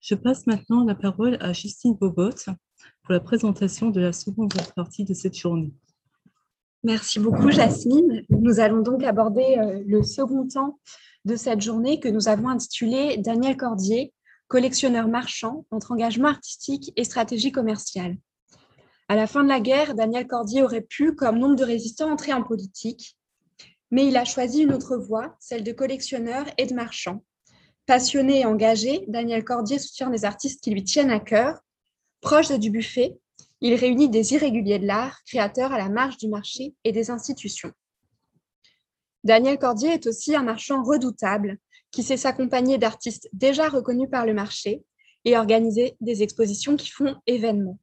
Je 0.00 0.14
passe 0.14 0.46
maintenant 0.46 0.84
la 0.84 0.94
parole 0.94 1.36
à 1.40 1.52
Justine 1.52 1.94
Bobot 1.94 2.30
pour 3.02 3.12
la 3.12 3.20
présentation 3.20 3.90
de 3.90 4.00
la 4.00 4.12
seconde 4.12 4.52
partie 4.76 5.04
de 5.04 5.14
cette 5.14 5.36
journée. 5.36 5.72
Merci 6.84 7.18
beaucoup, 7.18 7.50
Jasmine. 7.50 8.22
Nous 8.30 8.60
allons 8.60 8.82
donc 8.82 9.02
aborder 9.02 9.56
euh, 9.58 9.82
le 9.84 10.04
second 10.04 10.46
temps 10.46 10.78
de 11.24 11.34
cette 11.34 11.60
journée 11.60 11.98
que 11.98 12.08
nous 12.08 12.28
avons 12.28 12.48
intitulé 12.48 13.16
Daniel 13.18 13.56
Cordier, 13.56 14.14
collectionneur 14.46 15.08
marchand 15.08 15.66
entre 15.72 15.90
engagement 15.90 16.28
artistique 16.28 16.92
et 16.96 17.02
stratégie 17.02 17.50
commerciale. 17.50 18.16
À 19.08 19.16
la 19.16 19.26
fin 19.26 19.42
de 19.42 19.48
la 19.48 19.60
guerre, 19.60 19.94
Daniel 19.94 20.28
Cordier 20.28 20.62
aurait 20.62 20.82
pu, 20.82 21.14
comme 21.14 21.38
nombre 21.38 21.56
de 21.56 21.64
résistants, 21.64 22.12
entrer 22.12 22.32
en 22.32 22.44
politique, 22.44 23.16
mais 23.90 24.06
il 24.06 24.16
a 24.16 24.24
choisi 24.24 24.62
une 24.62 24.72
autre 24.72 24.96
voie, 24.96 25.34
celle 25.40 25.64
de 25.64 25.72
collectionneur 25.72 26.46
et 26.58 26.66
de 26.66 26.74
marchand. 26.74 27.24
Passionné 27.88 28.40
et 28.40 28.44
engagé, 28.44 29.06
Daniel 29.08 29.44
Cordier 29.44 29.78
soutient 29.78 30.10
des 30.10 30.26
artistes 30.26 30.62
qui 30.62 30.70
lui 30.70 30.84
tiennent 30.84 31.10
à 31.10 31.20
cœur. 31.20 31.58
Proche 32.20 32.48
de 32.48 32.58
Dubuffet, 32.58 33.16
il 33.62 33.74
réunit 33.76 34.10
des 34.10 34.34
irréguliers 34.34 34.78
de 34.78 34.86
l'art, 34.86 35.22
créateurs 35.24 35.72
à 35.72 35.78
la 35.78 35.88
marge 35.88 36.18
du 36.18 36.28
marché 36.28 36.74
et 36.84 36.92
des 36.92 37.10
institutions. 37.10 37.72
Daniel 39.24 39.58
Cordier 39.58 39.94
est 39.94 40.06
aussi 40.06 40.36
un 40.36 40.42
marchand 40.42 40.82
redoutable 40.82 41.56
qui 41.90 42.02
sait 42.02 42.18
s'accompagner 42.18 42.76
d'artistes 42.76 43.30
déjà 43.32 43.70
reconnus 43.70 44.10
par 44.10 44.26
le 44.26 44.34
marché 44.34 44.82
et 45.24 45.38
organiser 45.38 45.96
des 46.02 46.22
expositions 46.22 46.76
qui 46.76 46.90
font 46.90 47.16
événement. 47.26 47.78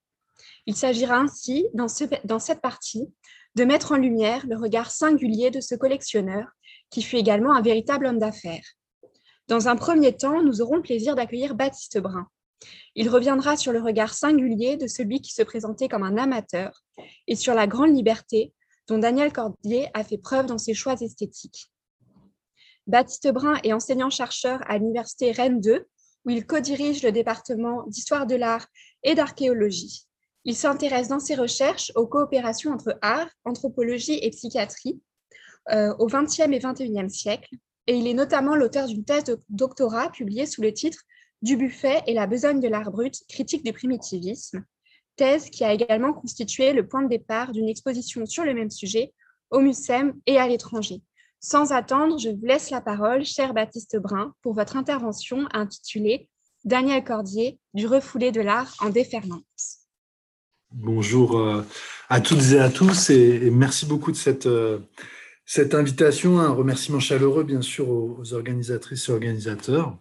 Il 0.68 0.76
s'agira 0.76 1.18
ainsi, 1.18 1.66
dans, 1.74 1.88
dans 2.26 2.40
cette 2.40 2.62
partie, 2.62 3.12
de 3.56 3.64
mettre 3.64 3.94
en 3.94 3.98
lumière 3.98 4.46
le 4.46 4.56
regard 4.56 4.92
singulier 4.92 5.50
de 5.50 5.62
ce 5.62 5.74
collectionneur, 5.74 6.46
qui 6.92 7.02
fut 7.02 7.16
également 7.16 7.56
un 7.56 7.64
véritable 7.64 8.06
homme 8.06 8.20
d'affaires. 8.20 8.76
Dans 9.48 9.68
un 9.68 9.76
premier 9.76 10.16
temps, 10.16 10.42
nous 10.42 10.62
aurons 10.62 10.78
le 10.78 10.82
plaisir 10.82 11.16
d'accueillir 11.16 11.54
Baptiste 11.54 12.00
Brun. 12.00 12.28
Il 12.96 13.10
reviendra 13.10 13.58
sur 13.58 13.72
le 13.72 13.82
regard 13.82 14.14
singulier 14.14 14.76
de 14.76 14.88
celui 14.88 15.22
qui 15.22 15.34
se 15.34 15.44
présentait 15.44 15.88
comme 15.88 16.04
un 16.04 16.18
amateur 16.18 16.82
et 17.28 17.36
sur 17.36 17.54
la 17.54 17.68
grande 17.68 17.96
liberté 17.96 18.54
dont 18.88 18.98
Daniel 18.98 19.32
Cordier 19.32 19.90
a 19.94 20.04
fait 20.04 20.18
preuve 20.18 20.48
dans 20.48 20.58
ses 20.58 20.74
choix 20.74 20.94
esthétiques. 20.94 21.72
Baptiste 22.88 23.32
Brun 23.32 23.60
est 23.64 23.74
enseignant-chercheur 23.74 24.60
à 24.68 24.78
l'Université 24.78 25.32
Rennes 25.32 25.62
2, 25.62 25.86
où 26.26 26.30
il 26.30 26.46
co-dirige 26.46 27.04
le 27.04 27.12
département 27.12 27.84
d'histoire 27.88 28.26
de 28.26 28.36
l'art 28.36 28.66
et 29.04 29.14
d'archéologie. 29.14 30.06
Il 30.44 30.56
s'intéresse 30.56 31.08
dans 31.08 31.20
ses 31.20 31.36
recherches 31.36 31.92
aux 31.96 32.08
coopérations 32.08 32.72
entre 32.72 32.98
art, 33.02 33.30
anthropologie 33.44 34.20
et 34.22 34.30
psychiatrie 34.32 35.02
euh, 35.72 35.94
au 35.98 36.08
XXe 36.08 36.40
et 36.40 36.60
XXIe 36.60 37.10
siècle, 37.10 37.56
et 37.88 37.96
il 37.96 38.08
est 38.08 38.14
notamment 38.14 38.56
l'auteur 38.56 38.88
d'une 38.88 39.06
thèse 39.06 39.26
de 39.26 39.40
doctorat 39.50 40.12
publiée 40.12 40.46
sous 40.46 40.62
le 40.62 40.74
titre 40.74 41.00
Du 41.42 41.58
buffet 41.58 42.02
et 42.08 42.14
la 42.14 42.28
besogne 42.28 42.60
de 42.60 42.68
l'art 42.68 42.92
brut, 42.92 43.24
critique 43.30 43.64
du 43.64 43.74
primitivisme, 43.74 44.64
thèse 45.16 45.50
qui 45.50 45.64
a 45.64 45.74
également 45.74 46.14
constitué 46.14 46.74
le 46.74 46.88
point 46.88 47.04
de 47.04 47.10
départ 47.10 47.52
d'une 47.52 47.70
exposition 47.70 48.26
sur 48.26 48.44
le 48.44 48.54
même 48.54 48.72
sujet 48.72 49.14
au 49.52 49.60
MUSEM 49.60 50.14
et 50.26 50.38
à 50.38 50.48
l'étranger. 50.48 51.02
Sans 51.40 51.72
attendre, 51.72 52.18
je 52.18 52.30
vous 52.30 52.46
laisse 52.46 52.72
la 52.72 52.82
parole, 52.82 53.24
cher 53.24 53.54
Baptiste 53.54 53.98
Brun, 53.98 54.34
pour 54.42 54.54
votre 54.54 54.78
intervention 54.78 55.48
intitulée 55.54 56.28
Daniel 56.64 57.04
Cordier, 57.04 57.60
du 57.76 57.86
refoulé 57.86 58.32
de 58.32 58.42
l'art 58.42 58.76
en 58.80 58.90
déferlance. 58.90 59.86
Bonjour 60.72 61.38
euh, 61.38 61.64
à 62.10 62.20
toutes 62.20 62.52
et 62.52 62.60
à 62.60 62.70
tous 62.70 63.12
et 63.12 63.52
merci 63.52 63.86
beaucoup 63.86 64.12
de 64.12 64.18
cette 64.18 64.48
euh, 64.48 64.80
cette 65.46 65.74
invitation. 65.74 66.40
Un 66.40 66.50
remerciement 66.50 67.00
chaleureux, 67.00 67.44
bien 67.44 67.62
sûr, 67.62 67.90
aux 67.90 68.34
organisatrices 68.34 69.10
et 69.10 69.12
organisateurs, 69.12 69.98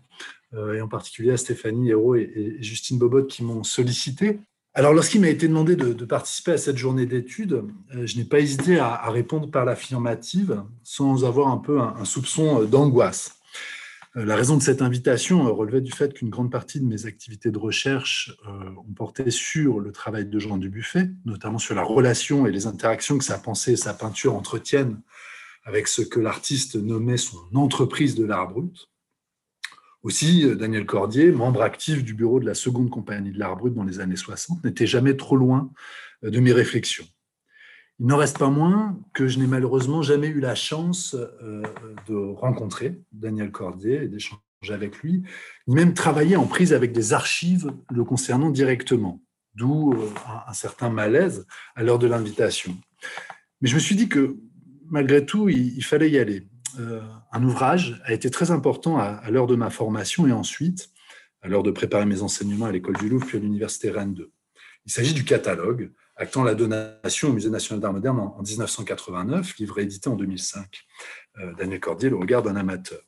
euh, 0.55 0.75
et 0.75 0.81
en 0.81 0.89
particulier 0.89 1.33
à 1.33 1.36
Stéphanie 1.36 1.91
Hérault 1.91 2.17
et, 2.17 2.56
Justine 2.61 2.98
Bobot 2.98 3.25
qui 3.25 3.45
m'ont 3.45 3.62
sollicité. 3.62 4.41
Alors, 4.77 4.92
lorsqu'il 4.92 5.20
m'a 5.20 5.28
été 5.28 5.47
demandé 5.47 5.77
de, 5.77 6.05
participer 6.05 6.53
à 6.53 6.59
cette 6.59 6.78
journée 6.78 7.06
d'études, 7.06 7.64
euh, 7.95 8.06
je 8.06 8.17
n'ai 8.17 8.25
pas 8.25 8.41
hésité 8.41 8.78
à, 8.78 9.09
répondre 9.11 9.51
par 9.51 9.64
l'affirmative 9.64 10.63
sans 10.83 11.24
avoir 11.24 11.48
un 11.48 11.58
peu 11.58 11.80
un, 11.80 12.05
soupçon 12.05 12.63
euh, 12.63 12.67
d'angoisse. 12.67 13.36
La 14.17 14.36
raison 14.36 14.57
de 14.57 14.63
cette 14.63 14.80
invitation 14.80 15.52
relevait 15.52 15.80
du 15.80 15.90
fait 15.90 16.14
qu'une 16.14 16.30
grande 16.30 16.48
partie 16.48 16.79
de 16.79 16.85
mes 16.85 17.05
activités 17.05 17.51
de 17.51 17.58
recherche 17.58 18.39
ont 18.46 18.92
porté 18.92 19.33
sur 19.33 19.80
le 19.80 19.90
travail 19.90 20.27
de 20.27 20.39
Jean 20.39 20.57
Dubuffet, 20.57 21.11
notamment 21.24 21.58
sur 21.58 21.74
la 21.74 21.83
relation 21.83 22.46
et 22.46 22.52
les 22.52 22.69
interactions 22.69 23.19
que 23.19 23.24
sa 23.24 23.39
pensée 23.39 23.73
et 23.73 23.77
sa 23.77 23.92
peinture 23.92 24.36
entretiennent 24.36 25.01
avec 25.64 25.89
ce 25.89 26.02
que 26.02 26.20
l'artiste 26.20 26.77
nommait 26.77 27.17
son 27.17 27.39
entreprise 27.55 28.14
de 28.14 28.25
l'art 28.25 28.48
brut. 28.48 28.91
Aussi, 30.02 30.45
Daniel 30.57 30.85
Cordier, 30.85 31.33
membre 31.33 31.63
actif 31.63 32.05
du 32.05 32.13
bureau 32.13 32.39
de 32.39 32.45
la 32.45 32.55
seconde 32.55 32.91
compagnie 32.91 33.33
de 33.33 33.39
l'art 33.39 33.57
brut 33.57 33.75
dans 33.75 33.85
les 33.85 34.01
années 34.01 34.17
60, 34.17 34.63
n'était 34.63 34.86
jamais 34.86 35.17
trop 35.17 35.36
loin 35.36 35.70
de 36.23 36.41
mes 36.41 36.52
réflexions. 36.52 37.07
Il 38.01 38.07
n'en 38.07 38.17
reste 38.17 38.39
pas 38.39 38.51
moins 38.51 38.98
que 39.13 39.29
je 39.29 39.39
n'ai 39.39 39.47
malheureusement 39.47 40.02
jamais 40.02 40.27
eu 40.27 40.41
la 40.41 40.55
chance 40.55 41.14
euh, 41.14 41.63
de 42.08 42.14
rencontrer 42.14 43.01
Daniel 43.13 43.52
Cordier 43.52 44.02
et 44.02 44.08
d'échanger 44.08 44.42
avec 44.70 44.98
lui, 44.98 45.23
ni 45.69 45.75
même 45.75 45.95
travailler 45.95 46.36
en 46.36 46.46
prise 46.46 46.73
avec 46.73 46.92
des 46.92 47.13
archives 47.13 47.73
le 47.91 48.02
concernant 48.02 48.51
directement, 48.51 49.23
d'où 49.55 49.92
euh, 49.92 50.08
un 50.46 50.52
certain 50.52 50.91
malaise 50.91 51.46
à 51.77 51.85
l'heure 51.85 52.01
de 52.01 52.08
l'invitation. 52.08 52.77
Mais 53.61 53.69
je 53.69 53.77
me 53.77 53.81
suis 53.81 53.95
dit 53.95 54.08
que 54.08 54.36
malgré 54.90 55.24
tout, 55.24 55.48
il, 55.48 55.83
fallait 55.84 56.11
y 56.11 56.18
aller. 56.18 56.46
Euh, 56.78 57.00
un 57.33 57.42
ouvrage 57.45 58.00
a 58.05 58.12
été 58.12 58.30
très 58.30 58.50
important 58.50 58.98
à, 58.98 59.30
l'heure 59.30 59.46
de 59.46 59.56
ma 59.56 59.70
formation 59.70 60.27
et 60.27 60.33
ensuite 60.33 60.90
à 61.42 61.48
l'heure 61.48 61.62
de 61.62 61.70
préparer 61.70 62.06
mes 62.06 62.22
enseignements 62.22 62.67
à 62.67 62.72
l'école 62.72 62.96
du 62.96 63.08
Louvre 63.08 63.27
puis 63.27 63.39
à 63.39 63.40
l'université 63.40 63.90
Rennes 63.90 64.14
2. 64.14 64.33
Il 64.86 64.92
s'agit 64.92 65.14
du 65.14 65.24
catalogue 65.24 65.92
actant 66.17 66.45
la 66.45 66.55
donation 66.55 67.28
au 67.28 67.33
Musée 67.33 67.50
national 67.50 67.80
d'art 67.80 67.92
moderne 67.92 68.18
en, 68.18 68.42
1989, 68.42 69.56
livre 69.58 69.78
édité 69.80 70.08
en 70.08 70.17
2005. 70.17 70.84
Euh, 71.39 71.52
Daniel 71.55 71.80
Cordier, 71.80 72.08
Le 72.08 72.16
regard 72.16 72.42
d'un 72.42 72.56
amateur. 72.56 73.01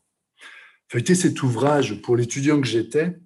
Feuilleter 0.88 1.14
cet 1.14 1.42
ouvrage 1.42 2.02
pour 2.02 2.16
l'étudiant 2.16 2.60
que 2.60 2.66
j'étais, 2.66 3.18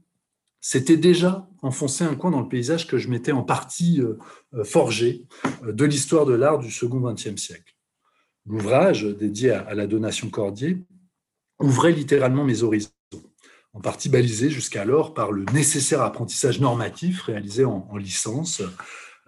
c'était 0.60 0.96
déjà 0.96 1.48
enfoncer 1.62 2.04
un 2.04 2.14
coin 2.14 2.30
dans 2.30 2.40
le 2.40 2.48
paysage 2.48 2.86
que 2.86 2.98
je 2.98 3.08
m'étais 3.08 3.32
en 3.32 3.42
partie 3.42 4.00
euh, 4.00 4.64
forgé 4.64 5.26
de 5.62 5.84
l'histoire 5.84 6.26
de 6.26 6.34
l'art 6.34 6.58
du 6.58 6.70
second 6.70 7.00
XXe 7.00 7.36
siècle. 7.36 7.74
L'ouvrage 8.50 9.04
dédié 9.04 9.52
à 9.52 9.74
la 9.74 9.86
donation 9.86 10.28
Cordier 10.28 10.82
ouvrait 11.60 11.92
littéralement 11.92 12.44
mes 12.44 12.64
horizons, 12.64 12.90
en 13.74 13.80
partie 13.80 14.08
balisé 14.08 14.50
jusqu'alors 14.50 15.14
par 15.14 15.30
le 15.30 15.44
nécessaire 15.52 16.02
apprentissage 16.02 16.58
normatif 16.58 17.22
réalisé 17.22 17.64
en, 17.64 17.96
licence, 17.96 18.60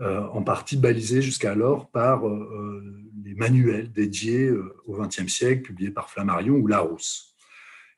euh, 0.01 0.27
en 0.33 0.43
partie 0.43 0.77
balisé 0.77 1.23
jusqu'alors 1.23 1.89
par 1.91 2.27
euh, 2.27 2.83
les 3.25 3.35
manuels 3.35 3.93
dédiés 3.93 4.47
euh, 4.47 4.75
au 4.87 4.97
XXe 4.97 5.33
siècle, 5.33 5.63
publiés 5.63 5.93
par 5.93 6.11
Flammarion 6.11 6.57
ou 6.57 6.67
Larousse. 6.67 7.37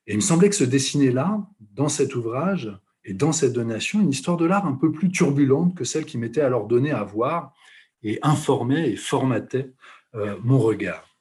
Et 0.06 0.12
il 0.12 0.16
me 0.16 0.20
semblait 0.20 0.50
que 0.50 0.56
se 0.56 0.64
dessinait 0.64 1.10
là, 1.10 1.40
dans 1.72 1.88
cet 1.88 2.14
ouvrage 2.16 2.70
et 3.02 3.14
dans 3.14 3.32
cette 3.32 3.54
donation, 3.54 4.02
une 4.02 4.10
histoire 4.10 4.36
de 4.36 4.44
l'art 4.44 4.66
un 4.66 4.74
peu 4.74 4.92
plus 4.92 5.10
turbulente 5.10 5.74
que 5.74 5.84
celle 5.84 6.04
qui 6.04 6.18
m'était 6.18 6.42
alors 6.42 6.66
donnée 6.66 6.92
à 6.92 7.02
voir 7.02 7.54
et 8.02 8.18
informait 8.20 8.90
et 8.90 8.96
formatait 8.96 9.72
euh, 10.14 10.36
mon 10.44 10.58
regard. 10.58 11.13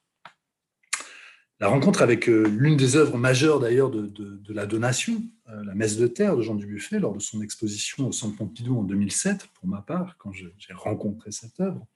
La 1.63 1.69
rencontre 1.69 2.01
avec 2.01 2.27
euh, 2.27 2.43
l'une 2.45 2.75
des 2.75 2.97
œuvres 2.97 3.17
majeures 3.17 3.61
d'ailleurs 3.61 3.89
de, 3.89 4.37
la 4.49 4.65
donation, 4.65 5.23
euh, 5.47 5.63
la 5.63 5.73
messe 5.73 5.95
de 5.95 6.07
terre 6.07 6.35
de 6.35 6.41
Jean 6.41 6.55
Dubuffet, 6.55 6.99
lors 6.99 7.13
de 7.13 7.21
son 7.21 7.41
exposition 7.41 8.09
au 8.09 8.11
Centre 8.11 8.35
Pompidou 8.35 8.77
en 8.77 8.83
2007, 8.83 9.47
pour 9.53 9.69
ma 9.69 9.81
part, 9.81 10.17
quand 10.17 10.33
j'ai 10.33 10.51
rencontré 10.73 11.31
cette 11.31 11.61
œuvre, 11.61 11.87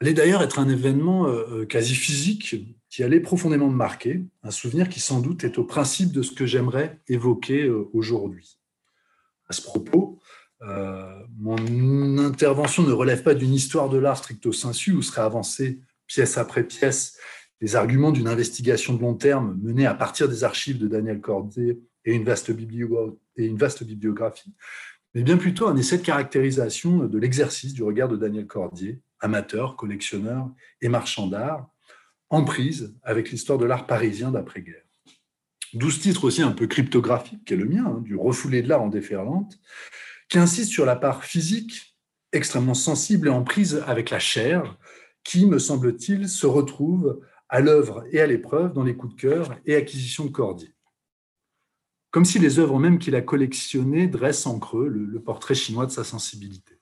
allait 0.00 0.14
d'ailleurs 0.14 0.44
être 0.44 0.60
un 0.60 0.68
événement 0.68 1.26
quasi 1.68 1.96
physique 1.96 2.54
qui 2.88 3.02
allait 3.02 3.18
profondément 3.18 3.68
me 3.68 3.74
marquer, 3.74 4.22
un 4.44 4.52
souvenir 4.52 4.88
qui 4.88 5.00
sans 5.00 5.18
doute 5.18 5.42
est 5.42 5.58
au 5.58 5.64
principe 5.64 6.12
de 6.12 6.22
ce 6.22 6.30
que 6.30 6.46
j'aimerais 6.46 7.00
évoquer 7.08 7.68
aujourd'hui. 7.92 8.60
À 9.48 9.54
ce 9.54 9.62
propos, 9.62 10.20
mon 11.36 12.18
intervention 12.18 12.84
ne 12.84 12.92
relève 12.92 13.24
pas 13.24 13.34
d'une 13.34 13.54
histoire 13.54 13.88
de 13.88 13.98
l'art 13.98 14.18
stricto 14.18 14.52
sensu 14.52 14.92
où 14.92 15.02
serait 15.02 15.22
avancée 15.22 15.80
pièce 16.08 16.38
après 16.38 16.64
pièce, 16.64 17.18
les 17.60 17.76
arguments 17.76 18.12
d'une 18.12 18.28
investigation 18.28 18.94
de 18.94 19.00
long 19.00 19.14
terme 19.14 19.58
menée 19.62 19.86
à 19.86 19.94
partir 19.94 20.28
des 20.28 20.44
archives 20.44 20.78
de 20.78 20.86
Daniel 20.86 21.20
Cordier 21.20 21.80
et 22.04 22.14
une 22.14 22.24
vaste, 22.24 22.52
bibliographie, 22.52 24.54
mais 25.14 25.22
bien 25.22 25.36
plutôt 25.36 25.66
un 25.66 25.76
essai 25.76 25.98
de 25.98 26.02
caractérisation 26.02 27.06
de 27.06 27.18
l'exercice 27.18 27.74
du 27.74 27.82
regard 27.82 28.08
de 28.08 28.16
Daniel 28.16 28.46
Cordier, 28.46 29.00
amateur, 29.20 29.76
collectionneur 29.76 30.48
et 30.80 30.88
marchand 30.88 31.26
d'art, 31.26 31.68
en 32.30 32.44
prise 32.44 32.94
avec 33.02 33.30
l'histoire 33.30 33.58
de 33.58 33.64
l'art 33.64 33.86
parisien 33.86 34.30
d'après-guerre. 34.30 34.84
Douze 35.74 36.00
titres 36.00 36.24
aussi 36.24 36.42
un 36.42 36.52
peu 36.52 36.66
cryptographiques, 36.66 37.44
qui 37.44 37.54
est 37.54 37.56
le 37.56 37.66
mien, 37.66 37.84
hein, 37.86 38.00
du 38.02 38.16
refoulé 38.16 38.62
de 38.62 38.68
l'art 38.68 38.82
en 38.82 38.88
déferlante, 38.88 39.58
qui 40.28 40.38
insiste 40.38 40.70
sur 40.70 40.86
la 40.86 40.96
part 40.96 41.24
physique 41.24 41.96
extrêmement 42.32 42.74
sensible 42.74 43.28
et 43.28 43.30
en 43.30 43.42
prise 43.42 43.82
avec 43.86 44.10
la 44.10 44.18
chair, 44.18 44.78
qui, 45.24 45.46
me 45.46 45.58
semble-t-il, 45.58 46.28
se 46.28 46.46
retrouve 46.46 47.20
à 47.48 47.60
l'œuvre 47.60 48.04
et 48.10 48.20
à 48.20 48.26
l'épreuve 48.26 48.72
dans 48.72 48.84
les 48.84 48.96
coups 48.96 49.14
de 49.14 49.20
cœur 49.20 49.58
et 49.66 49.74
acquisitions 49.74 50.26
de 50.26 50.30
Cordier. 50.30 50.74
comme 52.10 52.24
si 52.24 52.38
les 52.38 52.58
œuvres 52.58 52.78
même 52.78 52.98
qu'il 52.98 53.14
a 53.14 53.20
collectionnées 53.20 54.08
dressent 54.08 54.46
en 54.46 54.58
creux 54.58 54.88
le, 54.88 55.20
portrait 55.20 55.54
chinois 55.54 55.84
de 55.84 55.90
sa 55.90 56.04
sensibilité. 56.04 56.80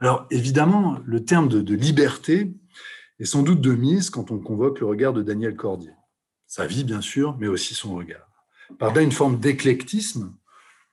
Alors 0.00 0.26
évidemment, 0.30 0.98
le 1.04 1.24
terme 1.24 1.48
de, 1.48 1.74
liberté 1.74 2.52
est 3.20 3.24
sans 3.24 3.42
doute 3.42 3.60
de 3.60 3.74
mise 3.74 4.10
quand 4.10 4.30
on 4.30 4.38
convoque 4.38 4.80
le 4.80 4.86
regard 4.86 5.12
de 5.12 5.22
Daniel 5.22 5.56
Cordier. 5.56 5.92
Sa 6.46 6.66
vie, 6.66 6.84
bien 6.84 7.00
sûr, 7.00 7.36
mais 7.38 7.46
aussi 7.46 7.74
son 7.74 7.94
regard. 7.94 8.28
Par 8.78 8.92
là 8.92 9.02
une 9.02 9.12
forme 9.12 9.38
d'éclectisme, 9.38 10.34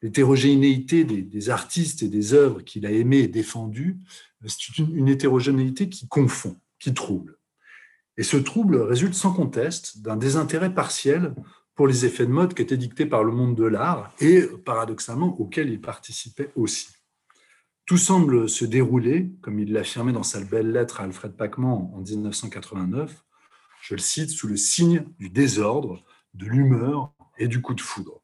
l'hétérogénéité 0.02 1.04
des, 1.04 1.50
artistes 1.50 2.04
et 2.04 2.10
des 2.10 2.34
œuvres 2.34 2.62
qu'il 2.62 2.86
a 2.86 2.92
aimées 2.92 3.20
et 3.20 3.28
défendues, 3.28 3.98
c'est 4.46 4.78
une 4.78 5.08
hétérogénéité 5.08 5.90
qui 5.90 6.08
confond, 6.08 6.60
qui 6.80 6.94
trouble. 6.94 7.38
Et 8.18 8.24
ce 8.24 8.38
trouble 8.38 8.78
résulte 8.78 9.14
sans 9.14 9.34
conteste 9.34 10.02
d'un 10.02 10.16
désintérêt 10.16 10.74
partiel 10.74 11.36
pour 11.76 11.88
les 11.88 12.06
effets 12.06 12.26
de 12.26 12.32
mode 12.32 12.54
qui 12.54 12.62
étaient 12.62 12.78
dictés 12.78 13.06
par 13.06 13.24
le 13.24 13.32
monde 13.32 13.56
de 13.56 13.66
l'art 13.66 14.14
et, 14.20 14.44
paradoxalement, 14.66 15.38
auquel 15.40 15.70
il 15.70 15.82
participait 15.82 16.52
aussi. 16.56 16.88
Tout 17.86 17.98
semble 17.98 18.50
se 18.50 18.66
dérouler, 18.66 19.32
comme 19.42 19.60
il 19.60 19.72
l'affirmait 19.72 20.14
dans 20.14 20.24
sa 20.24 20.40
belle 20.40 20.72
lettre 20.72 21.02
à 21.02 21.04
Alfred 21.04 21.36
Pacman 21.36 21.92
en 21.94 22.00
1989, 22.00 23.24
je 23.82 23.94
le 23.94 24.02
cite, 24.02 24.32
sous 24.32 24.48
le 24.48 24.58
signe 24.58 25.06
du 25.20 25.30
désordre, 25.30 26.04
de 26.34 26.46
l'humeur 26.46 27.14
et 27.38 27.48
du 27.48 27.62
coup 27.62 27.76
de 27.76 27.82
foudre. 27.82 28.22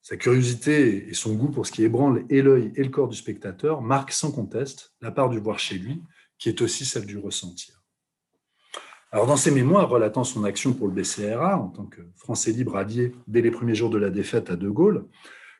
Sa 0.00 0.16
curiosité 0.16 1.08
et 1.08 1.14
son 1.14 1.34
goût 1.34 1.50
pour 1.50 1.66
ce 1.66 1.72
qui 1.72 1.82
ébranle 1.82 2.24
et 2.30 2.42
l'œil 2.42 2.72
et 2.76 2.84
le 2.84 2.90
corps 2.90 3.08
du 3.08 3.16
spectateur 3.16 3.82
marquent 3.82 4.12
sans 4.12 4.30
conteste 4.30 4.94
la 5.00 5.10
part 5.10 5.28
du 5.28 5.38
voir 5.38 5.58
chez 5.58 5.78
lui, 5.78 6.02
qui 6.38 6.48
est 6.48 6.62
aussi 6.62 6.84
celle 6.84 7.06
du 7.06 7.18
ressentir. 7.18 7.83
Alors, 9.14 9.28
dans 9.28 9.36
ses 9.36 9.52
mémoires 9.52 9.88
relatant 9.88 10.24
son 10.24 10.42
action 10.42 10.72
pour 10.72 10.88
le 10.88 10.92
BCRA, 10.92 11.56
en 11.56 11.68
tant 11.68 11.86
que 11.86 12.00
Français 12.16 12.50
libre 12.50 12.74
allié 12.76 13.12
dès 13.28 13.42
les 13.42 13.52
premiers 13.52 13.76
jours 13.76 13.88
de 13.88 13.96
la 13.96 14.10
défaite 14.10 14.50
à 14.50 14.56
De 14.56 14.68
Gaulle, 14.68 15.06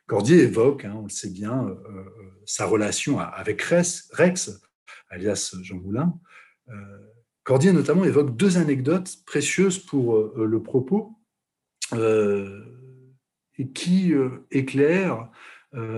Cordier 0.07 0.39
évoque, 0.39 0.83
hein, 0.83 0.93
on 0.97 1.03
le 1.03 1.09
sait 1.09 1.29
bien, 1.29 1.63
euh, 1.63 1.69
euh, 1.69 2.03
sa 2.45 2.65
relation 2.65 3.17
avec 3.17 3.61
Rex, 3.61 4.11
alias 5.09 5.55
Jean 5.61 5.77
Moulin. 5.77 6.19
Euh, 6.67 6.73
Cordier 7.45 7.71
notamment 7.71 8.03
évoque 8.03 8.35
deux 8.35 8.57
anecdotes 8.57 9.23
précieuses 9.25 9.79
pour 9.79 10.17
le 10.35 10.61
propos 10.61 11.17
qui 13.73 14.13
éclairent 14.51 15.29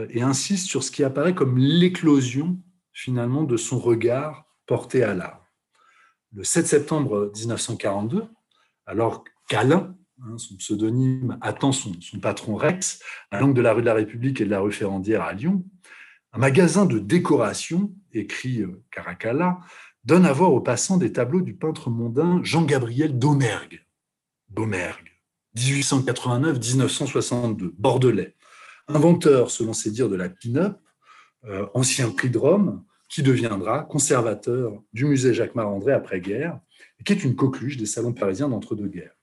et 0.09 0.21
insistent 0.21 0.67
sur 0.67 0.83
ce 0.83 0.91
qui 0.91 1.03
apparaît 1.03 1.33
comme 1.33 1.57
l'éclosion 1.57 2.61
finalement 2.93 3.45
de 3.45 3.57
son 3.57 3.79
regard 3.79 4.45
porté 4.67 5.03
à 5.03 5.15
l'art 5.15 5.36
le 6.33 6.43
7 6.43 6.67
septembre 6.67 7.31
1942, 7.35 8.25
alors 8.85 9.23
qu'Alain, 9.47 9.95
hein, 10.21 10.37
son 10.37 10.55
pseudonyme, 10.55 11.37
attend 11.41 11.71
son, 11.71 11.93
patron 12.21 12.55
Rex 12.55 13.01
à 13.31 13.39
l'angle 13.39 13.55
de 13.55 13.61
la 13.61 13.73
rue 13.73 13.81
de 13.81 13.87
la 13.87 13.93
République 13.93 14.41
et 14.41 14.45
de 14.45 14.49
la 14.49 14.59
rue 14.59 14.71
Ferrandière 14.71 15.23
à 15.23 15.33
Lyon, 15.33 15.65
un 16.33 16.39
magasin 16.39 16.85
de 16.85 16.99
décoration, 16.99 17.93
écrit 18.13 18.61
euh, 18.61 18.83
Caracalla, 18.91 19.59
donne 20.03 20.25
à 20.25 20.33
voir 20.33 20.53
aux 20.53 20.61
passants 20.61 20.97
des 20.97 21.11
tableaux 21.11 21.41
du 21.41 21.55
peintre 21.55 21.89
mondain 21.89 22.39
Jean-Gabriel 22.43 23.17
Domergue. 23.17 23.83
Domergue, 24.49 25.11
1889-1962, 25.57 27.71
bordelais. 27.77 28.35
Inventeur, 28.87 29.51
selon 29.51 29.73
ses 29.73 29.91
dires, 29.91 30.07
de 30.09 30.15
la 30.15 30.29
pin-up, 30.29 30.79
euh, 31.45 31.67
ancien 31.73 32.09
prix 32.09 32.29
de 32.29 32.37
Rome, 32.37 32.85
qui 33.09 33.23
deviendra 33.23 33.83
conservateur 33.83 34.81
du 34.93 35.05
musée 35.05 35.33
Jacques 35.33 35.55
Marandré 35.55 35.93
après-guerre, 35.93 36.59
qui 37.05 37.13
est 37.13 37.23
une 37.23 37.35
coqueluche 37.35 37.77
des 37.77 37.85
salons 37.85 38.13
parisiens 38.13 38.49
d'entre-deux-guerres. 38.49 39.15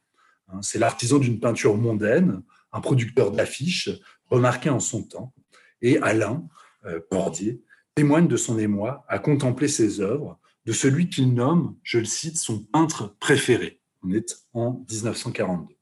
Hein, 0.48 0.62
c'est 0.62 0.78
l'artisan 0.78 1.18
d'une 1.18 1.40
peinture 1.40 1.76
mondaine, 1.76 2.42
un 2.72 2.80
producteur 2.80 3.30
d'affiches 3.30 3.90
remarqué 4.30 4.70
en 4.70 4.80
son 4.80 5.02
temps, 5.02 5.34
et 5.82 5.98
Alain 5.98 6.46
euh, 6.86 7.00
Cordier 7.10 7.62
témoigne 7.94 8.26
de 8.26 8.36
son 8.36 8.58
émoi 8.58 9.04
à 9.08 9.18
contempler 9.18 9.68
ses 9.68 10.00
œuvres, 10.00 10.40
de 10.64 10.72
celui 10.72 11.08
qu'il 11.08 11.34
nomme, 11.34 11.76
je 11.82 11.98
le 11.98 12.06
cite, 12.06 12.38
son 12.38 12.64
peintre 12.64 13.16
préféré. 13.20 13.80
On 14.02 14.10
est 14.12 14.46
en 14.54 14.84
1942. 14.90 15.74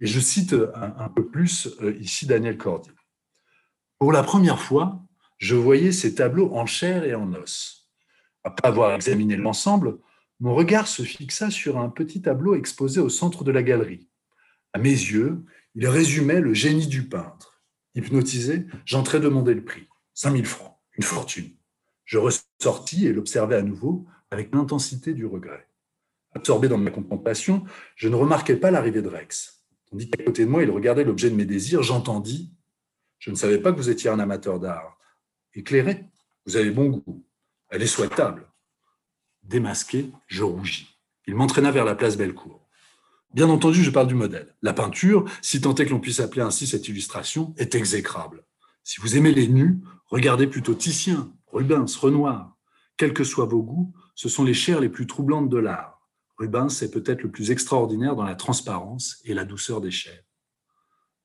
Et 0.00 0.06
je 0.06 0.20
cite 0.20 0.52
un, 0.52 0.94
un 0.98 1.08
peu 1.08 1.26
plus 1.26 1.68
euh, 1.80 1.96
ici 1.98 2.26
Daniel 2.26 2.58
Cordier. 2.58 2.92
Pour 3.98 4.12
la 4.12 4.22
première 4.22 4.60
fois, 4.60 5.05
je 5.38 5.54
voyais 5.54 5.92
ces 5.92 6.14
tableaux 6.14 6.52
en 6.54 6.66
chair 6.66 7.04
et 7.04 7.14
en 7.14 7.32
os. 7.34 7.88
Après 8.44 8.68
avoir 8.68 8.94
examiné 8.94 9.36
l'ensemble, 9.36 9.98
mon 10.40 10.54
regard 10.54 10.86
se 10.86 11.02
fixa 11.02 11.50
sur 11.50 11.78
un 11.78 11.88
petit 11.88 12.22
tableau 12.22 12.54
exposé 12.54 13.00
au 13.00 13.08
centre 13.08 13.44
de 13.44 13.50
la 13.50 13.62
galerie. 13.62 14.08
À 14.72 14.78
mes 14.78 14.90
yeux, 14.90 15.44
il 15.74 15.86
résumait 15.88 16.40
le 16.40 16.54
génie 16.54 16.86
du 16.86 17.08
peintre. 17.08 17.62
Hypnotisé, 17.94 18.66
j'entrais 18.84 19.20
demander 19.20 19.54
le 19.54 19.64
prix. 19.64 19.88
5000 20.14 20.46
francs, 20.46 20.76
une 20.96 21.02
fortune. 21.02 21.50
Je 22.04 22.18
ressortis 22.18 23.06
et 23.06 23.12
l'observai 23.12 23.56
à 23.56 23.62
nouveau 23.62 24.06
avec 24.30 24.54
l'intensité 24.54 25.12
du 25.12 25.26
regret. 25.26 25.68
Absorbé 26.34 26.68
dans 26.68 26.78
ma 26.78 26.90
contemplation, 26.90 27.64
je 27.96 28.08
ne 28.08 28.14
remarquais 28.14 28.56
pas 28.56 28.70
l'arrivée 28.70 29.02
de 29.02 29.08
Rex. 29.08 29.64
Tandis 29.90 30.10
qu'à 30.10 30.22
côté 30.22 30.44
de 30.44 30.50
moi, 30.50 30.62
il 30.62 30.70
regardait 30.70 31.04
l'objet 31.04 31.30
de 31.30 31.34
mes 31.34 31.46
désirs, 31.46 31.82
j'entendis 31.82 32.52
Je 33.18 33.30
ne 33.30 33.36
savais 33.36 33.58
pas 33.58 33.72
que 33.72 33.76
vous 33.78 33.90
étiez 33.90 34.10
un 34.10 34.18
amateur 34.18 34.60
d'art 34.60 34.95
éclairée. 35.56 36.04
Vous 36.46 36.56
avez 36.56 36.70
bon 36.70 36.88
goût. 36.88 37.24
Elle 37.70 37.82
est 37.82 37.86
souhaitable. 37.86 38.46
Démasqué, 39.42 40.10
je 40.26 40.42
rougis. 40.42 41.00
Il 41.26 41.34
m'entraîna 41.34 41.70
vers 41.70 41.84
la 41.84 41.94
place 41.94 42.16
Bellecour. 42.16 42.68
Bien 43.34 43.48
entendu, 43.48 43.82
je 43.82 43.90
parle 43.90 44.06
du 44.06 44.14
modèle. 44.14 44.54
La 44.62 44.72
peinture, 44.72 45.28
si 45.42 45.60
tant 45.60 45.74
est 45.74 45.84
que 45.84 45.90
l'on 45.90 46.00
puisse 46.00 46.20
appeler 46.20 46.42
ainsi 46.42 46.66
cette 46.66 46.88
illustration, 46.88 47.54
est 47.58 47.74
exécrable. 47.74 48.44
Si 48.84 49.00
vous 49.00 49.16
aimez 49.16 49.32
les 49.32 49.48
nus, 49.48 49.80
regardez 50.06 50.46
plutôt 50.46 50.74
Titien, 50.74 51.32
Rubens, 51.48 51.96
Renoir. 51.96 52.56
Quels 52.96 53.12
que 53.12 53.24
soient 53.24 53.46
vos 53.46 53.62
goûts, 53.62 53.92
ce 54.14 54.28
sont 54.28 54.44
les 54.44 54.54
chairs 54.54 54.80
les 54.80 54.88
plus 54.88 55.06
troublantes 55.06 55.50
de 55.50 55.58
l'art. 55.58 56.00
Rubens 56.38 56.82
est 56.82 56.90
peut-être 56.90 57.22
le 57.22 57.30
plus 57.30 57.50
extraordinaire 57.50 58.14
dans 58.14 58.24
la 58.24 58.36
transparence 58.36 59.20
et 59.24 59.34
la 59.34 59.44
douceur 59.44 59.80
des 59.80 59.90
chairs. 59.90 60.22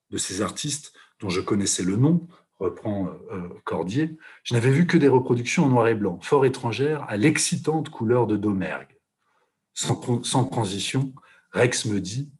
De 0.09 0.17
ces 0.17 0.41
artistes, 0.41 0.93
dont 1.19 1.29
je 1.29 1.39
connaissais 1.39 1.83
le 1.83 1.95
nom, 1.95 2.27
reprend 2.61 3.07
euh, 3.07 3.35
euh, 3.35 3.49
Cordier, 3.63 4.17
je 4.43 4.53
n'avais 4.53 4.71
vu 4.71 4.85
que 4.87 4.97
des 4.97 5.07
reproductions 5.07 5.65
en 5.65 5.69
noir 5.69 5.87
et 5.87 5.95
blanc, 5.95 6.19
fort 6.21 6.45
étrangères 6.45 7.03
à 7.09 7.17
l'excitante 7.17 7.89
couleur 7.89 8.27
de 8.27 8.37
Domergue. 8.37 8.95
Sans, 9.73 9.95
transition, 10.45 11.13
Rex 11.51 11.85
me 11.85 11.99
dit 11.99 12.31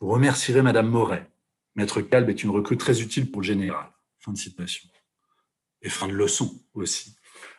Vous 0.00 0.08
remercierez 0.08 0.62
Madame 0.62 0.88
Moret. 0.88 1.30
Maître 1.76 2.00
Calbe 2.00 2.28
est 2.28 2.42
une 2.42 2.50
recrue 2.50 2.76
très 2.76 3.00
utile 3.00 3.30
pour 3.30 3.42
le 3.42 3.46
général. 3.46 3.86
Fin 4.18 4.32
de 4.32 4.38
citation. 4.38 4.88
Et 5.82 5.88
fin 5.88 6.08
de 6.08 6.12
leçon 6.12 6.60
aussi 6.74 7.16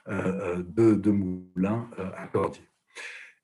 euh, 0.10 0.62
de, 0.68 0.96
de, 0.96 1.12
Moulin 1.12 1.90
à 2.18 2.28
Cordier. 2.28 2.64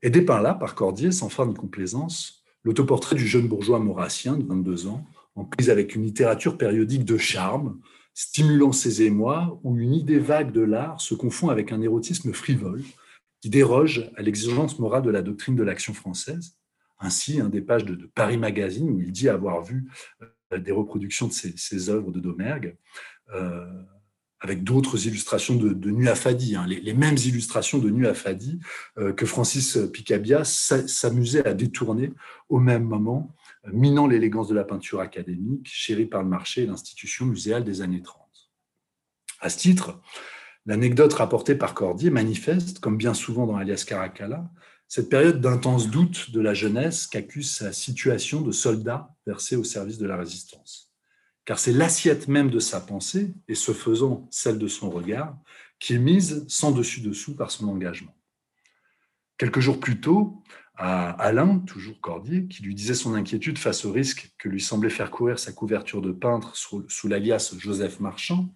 Et 0.01 0.09
dépeint 0.09 0.41
là 0.41 0.53
par 0.53 0.75
Cordier, 0.75 1.11
sans 1.11 1.29
fin 1.29 1.45
ni 1.45 1.53
complaisance, 1.53 2.43
l'autoportrait 2.63 3.15
du 3.15 3.25
jeune 3.25 3.47
bourgeois 3.47 3.79
maurassien 3.79 4.35
de 4.35 4.45
22 4.45 4.87
ans, 4.87 5.05
en 5.35 5.45
prise 5.45 5.69
avec 5.69 5.95
une 5.95 6.03
littérature 6.03 6.57
périodique 6.57 7.05
de 7.05 7.17
charme, 7.17 7.79
stimulant 8.15 8.71
ses 8.71 9.03
émois, 9.03 9.59
où 9.63 9.77
une 9.77 9.93
idée 9.93 10.19
vague 10.19 10.51
de 10.51 10.61
l'art 10.61 10.99
se 11.01 11.13
confond 11.13 11.49
avec 11.49 11.71
un 11.71 11.81
érotisme 11.81 12.33
frivole 12.33 12.81
qui 13.41 13.49
déroge 13.49 14.09
à 14.15 14.21
l'exigence 14.23 14.79
morale 14.79 15.03
de 15.03 15.11
la 15.11 15.21
doctrine 15.21 15.55
de 15.55 15.63
l'action 15.63 15.93
française. 15.93 16.57
Ainsi, 16.99 17.41
un 17.41 17.49
des 17.49 17.61
pages 17.61 17.83
de, 17.83 18.09
Paris 18.15 18.37
Magazine, 18.37 18.89
où 18.89 19.01
il 19.01 19.11
dit 19.11 19.27
avoir 19.27 19.61
vu 19.61 19.85
euh, 20.53 20.57
des 20.57 20.71
reproductions 20.71 21.27
de 21.27 21.33
ses, 21.33 21.89
œuvres 21.89 22.11
de 22.11 22.21
Domergue, 22.21 22.77
euh, 23.33 23.65
avec 24.39 24.63
d'autres 24.63 25.07
illustrations 25.07 25.55
de, 25.55 25.73
de 25.73 26.55
hein, 26.55 26.65
les, 26.67 26.93
mêmes 26.93 27.17
illustrations 27.17 27.79
de 27.79 27.89
Nu 27.89 28.07
euh, 28.07 29.11
que 29.11 29.25
Francis 29.25 29.77
Picabia 29.91 30.45
s'amusait 30.45 31.45
à 31.45 31.53
détourner 31.53 32.13
au 32.47 32.59
même 32.59 32.83
moment 32.83 33.35
minant 33.71 34.07
l'élégance 34.07 34.47
de 34.47 34.55
la 34.55 34.63
peinture 34.63 34.99
académique, 34.99 35.67
chérie 35.71 36.05
par 36.05 36.23
le 36.23 36.29
marché 36.29 36.63
et 36.63 36.65
l'institution 36.65 37.25
muséale 37.25 37.63
des 37.63 37.81
années 37.81 38.01
30. 38.01 38.25
À 39.39 39.49
ce 39.49 39.57
titre, 39.57 40.01
l'anecdote 40.65 41.13
rapportée 41.13 41.55
par 41.55 41.73
Cordier 41.73 42.09
manifeste, 42.09 42.79
comme 42.79 42.97
bien 42.97 43.13
souvent 43.13 43.45
dans 43.45 43.57
Alias 43.57 43.85
Caracalla, 43.87 44.49
cette 44.87 45.09
période 45.09 45.41
d'intense 45.41 45.89
doute 45.89 46.31
de 46.31 46.39
la 46.39 46.53
jeunesse 46.53 47.07
qu'accuse 47.07 47.51
sa 47.51 47.73
situation 47.73 48.41
de 48.41 48.51
soldat 48.51 49.15
versé 49.25 49.55
au 49.55 49.63
service 49.63 49.97
de 49.97 50.05
la 50.05 50.15
résistance. 50.15 50.91
Car 51.43 51.59
c'est 51.59 51.73
l'assiette 51.73 52.27
même 52.27 52.49
de 52.49 52.59
sa 52.59 52.79
pensée, 52.81 53.33
et 53.47 53.55
ce 53.55 53.71
faisant 53.71 54.27
celle 54.31 54.57
de 54.57 54.67
son 54.67 54.89
regard, 54.89 55.37
qui 55.79 55.93
est 55.93 55.99
mise 55.99 56.45
sans 56.47 56.71
dessus-dessous 56.71 57.35
par 57.35 57.51
son 57.51 57.67
engagement. 57.67 58.15
Quelques 59.37 59.59
jours 59.59 59.79
plus 59.79 59.99
tôt, 59.99 60.41
à 60.77 61.11
Alain, 61.11 61.59
toujours 61.59 61.99
Cordier, 62.01 62.47
qui 62.47 62.63
lui 62.63 62.75
disait 62.75 62.93
son 62.93 63.13
inquiétude 63.13 63.57
face 63.57 63.85
au 63.85 63.91
risque 63.91 64.33
que 64.37 64.49
lui 64.49 64.61
semblait 64.61 64.89
faire 64.89 65.11
courir 65.11 65.39
sa 65.39 65.51
couverture 65.51 66.01
de 66.01 66.11
peintre 66.11 66.55
sous, 66.55 67.07
l'alias 67.07 67.53
Joseph 67.57 67.99
Marchand, 67.99 68.53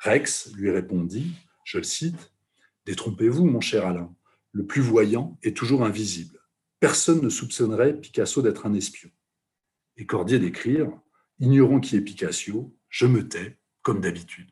Rex 0.00 0.52
lui 0.54 0.70
répondit, 0.70 1.32
je 1.64 1.78
le 1.78 1.84
cite, 1.84 2.32
Détrompez-vous, 2.84 3.46
mon 3.46 3.60
cher 3.60 3.86
Alain, 3.86 4.12
le 4.50 4.66
plus 4.66 4.82
voyant 4.82 5.38
est 5.42 5.56
toujours 5.56 5.84
invisible. 5.84 6.38
Personne 6.80 7.22
ne 7.22 7.28
soupçonnerait 7.28 7.94
Picasso 7.94 8.42
d'être 8.42 8.66
un 8.66 8.74
espion. 8.74 9.10
Et 9.96 10.04
Cordier 10.04 10.38
d'écrire, 10.38 10.90
Ignorant 11.38 11.80
qui 11.80 11.96
est 11.96 12.00
Picasso, 12.00 12.76
je 12.88 13.06
me 13.06 13.28
tais, 13.28 13.58
comme 13.82 14.00
d'habitude. 14.00 14.48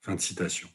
Fin 0.00 0.14
de 0.14 0.20
citation. 0.20 0.68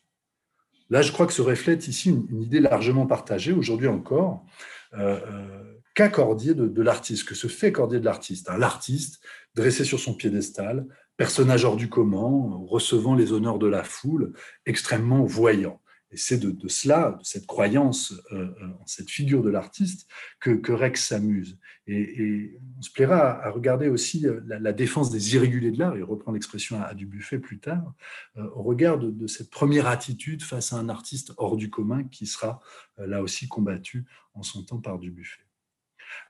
Là, 0.90 1.02
je 1.02 1.12
crois 1.12 1.28
que 1.28 1.34
se 1.34 1.42
reflète 1.42 1.88
ici 1.88 2.10
une, 2.10 2.42
idée 2.42 2.60
largement 2.60 3.06
partagée 3.06 3.52
aujourd'hui 3.52 3.88
encore, 3.88 4.46
euh, 4.94 5.20
euh, 5.28 5.74
qu'a 5.94 6.10
Cordier 6.10 6.54
de, 6.54 6.82
l'artiste, 6.82 7.28
que 7.28 7.36
se 7.36 7.48
fait 7.48 7.72
Cordier 7.72 8.00
de 8.00 8.06
l'artiste. 8.06 8.50
L'artiste, 8.58 9.22
dressé 9.56 9.84
sur 9.84 10.00
son 10.00 10.14
piédestal, 10.14 10.86
personnage 11.18 11.66
hors 11.66 11.76
du 11.76 11.90
commun, 11.90 12.62
recevant 12.68 13.16
les 13.16 13.32
honneurs 13.34 13.60
de 13.60 13.68
la 13.68 13.84
foule, 13.84 14.34
extrêmement 14.66 15.24
voyant. 15.24 15.82
Et 16.12 16.18
c'est 16.18 16.40
de, 16.40 16.68
cela, 16.68 17.18
de 17.20 17.24
cette 17.24 17.46
croyance 17.46 18.14
euh, 18.32 18.48
euh, 18.62 18.68
en 18.80 18.86
cette 18.88 19.12
figure 19.12 19.44
de 19.44 19.50
l'artiste, 19.50 20.10
que, 20.40 20.72
Rex 20.72 21.08
s'amuse. 21.08 21.60
Et, 21.86 22.60
on 22.78 22.82
se 22.82 22.92
plaira 22.92 23.44
à, 23.44 23.52
regarder 23.52 23.90
aussi 23.90 24.26
euh, 24.26 24.42
la, 24.46 24.74
défense 24.74 25.12
des 25.12 25.36
irréguliers 25.36 25.72
de 25.72 25.80
l'art, 25.80 25.98
il 25.98 26.04
reprend 26.04 26.32
l'expression 26.32 26.82
à, 26.82 26.94
Dubuffet 26.96 27.40
plus 27.40 27.60
tard, 27.60 27.94
au 28.36 28.64
regard 28.64 28.98
de, 28.98 29.28
cette 29.28 29.50
première 29.50 29.88
attitude 29.88 30.42
face 30.42 30.74
à 30.74 30.78
un 30.78 30.90
artiste 30.90 31.34
hors 31.38 31.58
du 31.58 31.70
commun 31.70 32.04
qui 32.04 32.26
sera 32.26 32.60
là 32.98 33.22
aussi 33.22 33.48
combattu 33.48 34.06
en 34.34 34.44
son 34.44 34.64
temps 34.64 34.80
par 34.80 35.00
Dubuffet. 35.00 35.42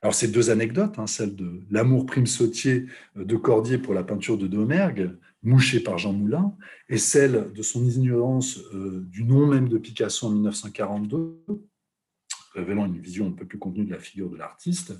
Alors, 0.02 0.14
ces 0.14 0.28
deux 0.28 0.50
anecdotes, 0.50 0.98
hein, 0.98 1.06
celle 1.06 1.34
de 1.36 1.62
l'amour 1.70 2.04
prime 2.06 2.26
sautier 2.26 2.86
de 3.16 3.36
Cordier 3.36 3.78
pour 3.78 3.94
la 3.94 4.02
peinture 4.02 4.36
de 4.36 4.46
Domergue, 4.46 5.16
mouché 5.42 5.80
par 5.80 5.98
Jean 5.98 6.12
Moulin, 6.12 6.54
et 6.88 6.98
celle 6.98 7.52
de 7.52 7.62
son 7.62 7.84
ignorance 7.84 8.58
euh, 8.74 9.04
du 9.08 9.24
nom 9.24 9.46
même 9.46 9.68
de 9.68 9.78
Picasso 9.78 10.26
en 10.26 10.30
1942, 10.30 11.44
révélant 12.54 12.86
une 12.86 12.98
vision 12.98 13.28
un 13.28 13.32
peu 13.32 13.46
plus 13.46 13.58
contenue 13.58 13.84
de 13.84 13.92
la 13.92 13.98
figure 13.98 14.30
de 14.30 14.36
l'artiste, 14.36 14.94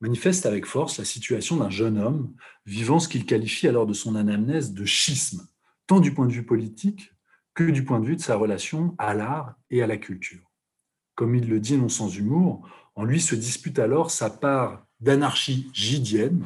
manifeste 0.00 0.46
avec 0.46 0.66
force 0.66 0.98
la 0.98 1.04
situation 1.04 1.56
d'un 1.56 1.70
jeune 1.70 1.98
homme 1.98 2.34
vivant 2.64 2.98
ce 2.98 3.08
qu'il 3.08 3.26
qualifie 3.26 3.68
alors 3.68 3.86
de 3.86 3.94
son 3.94 4.14
anamnèse 4.14 4.72
de 4.72 4.84
schisme, 4.84 5.46
tant 5.86 6.00
du 6.00 6.12
point 6.12 6.26
de 6.26 6.32
vue 6.32 6.44
politique 6.44 7.12
que 7.54 7.64
du 7.64 7.84
point 7.84 8.00
de 8.00 8.06
vue 8.06 8.16
de 8.16 8.20
sa 8.20 8.36
relation 8.36 8.94
à 8.98 9.14
l'art 9.14 9.54
et 9.70 9.82
à 9.82 9.86
la 9.86 9.96
culture. 9.96 10.50
Comme 11.14 11.34
il 11.34 11.48
le 11.48 11.60
dit 11.60 11.78
non 11.78 11.88
sans 11.88 12.14
humour, 12.14 12.68
en 12.94 13.04
lui 13.04 13.20
se 13.20 13.34
dispute 13.34 13.78
alors 13.78 14.10
sa 14.10 14.28
part 14.28 14.86
d'anarchie 15.00 15.70
gidienne 15.72 16.44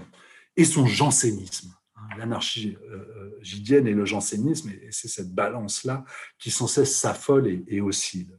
et 0.57 0.65
son 0.65 0.87
jansénisme 0.87 1.75
l'anarchie 2.19 2.77
euh, 2.91 3.39
gidienne 3.41 3.87
et 3.87 3.95
le 3.95 4.05
jansénisme, 4.05 4.71
et 4.71 4.89
c'est 4.91 5.09
cette 5.09 5.35
balance-là 5.35 6.05
qui 6.39 6.51
sans 6.51 6.67
cesse 6.67 6.97
s'affole 6.97 7.63
et, 7.67 7.81
oscille. 7.81 8.39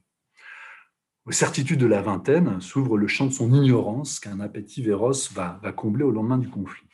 Aux 1.26 1.32
certitudes 1.32 1.80
de 1.80 1.86
la 1.86 2.02
vingtaine 2.02 2.60
s'ouvre 2.62 2.98
le 2.98 3.08
champ 3.08 3.28
de 3.28 3.32
son 3.32 3.54
ignorance 3.54 4.20
qu'un 4.20 4.40
appétit 4.40 4.82
véroce 4.82 5.32
va, 5.32 5.60
combler 5.76 6.04
au 6.04 6.12
lendemain 6.12 6.38
du 6.38 6.50
conflit. 6.50 6.88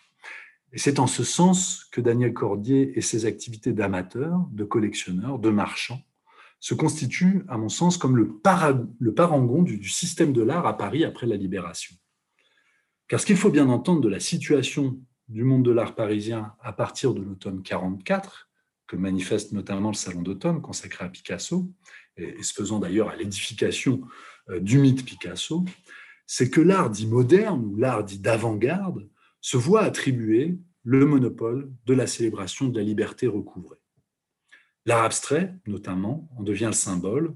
Et 0.73 0.77
c'est 0.77 0.99
en 0.99 1.07
ce 1.07 1.23
sens 1.23 1.85
que 1.91 2.01
Daniel 2.01 2.33
Cordier 2.33 2.97
et 2.97 3.01
ses 3.01 3.25
activités 3.25 3.71
d'amateur, 3.71 4.45
de 4.51 4.65
collectionneur, 4.65 5.39
de 5.39 5.49
marchand 5.49 6.01
se 6.59 6.73
constituent, 6.73 7.45
à 7.47 7.57
mon 7.57 7.69
sens, 7.69 7.97
comme 7.97 8.17
le, 8.17 8.41
le 8.99 9.13
parangon 9.13 9.61
du 9.61 9.87
système 9.87 10.33
de 10.33 10.41
l'art 10.41 10.65
à 10.65 10.75
Paris 10.75 11.05
après 11.05 11.27
la 11.27 11.35
libération. 11.35 11.95
Car 13.07 13.19
ce 13.19 13.25
qu'il 13.25 13.37
faut 13.37 13.49
bien 13.49 13.69
entendre 13.69 14.01
de 14.01 14.09
la 14.09 14.19
situation 14.19 14.99
du 15.27 15.43
monde 15.43 15.63
de 15.63 15.71
l'art 15.71 15.95
parisien 15.95 16.53
à 16.61 16.73
partir 16.73 17.13
de 17.13 17.21
l'automne 17.21 17.61
44, 17.61 18.49
que 18.87 18.95
manifeste 18.95 19.51
notamment 19.51 19.89
le 19.89 19.95
Salon 19.95 20.21
d'automne 20.21 20.61
consacré 20.61 21.05
à 21.05 21.09
Picasso, 21.09 21.71
et, 22.15 22.41
se 22.41 22.53
faisant 22.53 22.79
d'ailleurs 22.79 23.09
à 23.09 23.15
l'édification 23.15 24.01
euh, 24.49 24.59
du 24.59 24.79
mythe 24.79 25.05
Picasso, 25.05 25.65
c'est 26.25 26.49
que 26.49 26.61
l'art 26.61 26.89
dit 26.89 27.07
moderne 27.07 27.65
ou 27.65 27.75
l'art 27.77 28.03
dit 28.03 28.19
d'avant-garde 28.19 29.07
se 29.41 29.57
voit 29.57 29.83
attribuer 29.83 30.57
le 30.83 31.05
monopole 31.05 31.71
de 31.85 31.93
la 31.93 32.07
célébration 32.07 32.69
de 32.69 32.77
la 32.77 32.83
liberté 32.83 33.27
recouvrée. 33.27 33.77
L'art 34.85 35.03
abstrait, 35.03 35.53
notamment, 35.67 36.29
en 36.37 36.43
devient 36.43 36.67
le 36.67 36.71
symbole, 36.71 37.35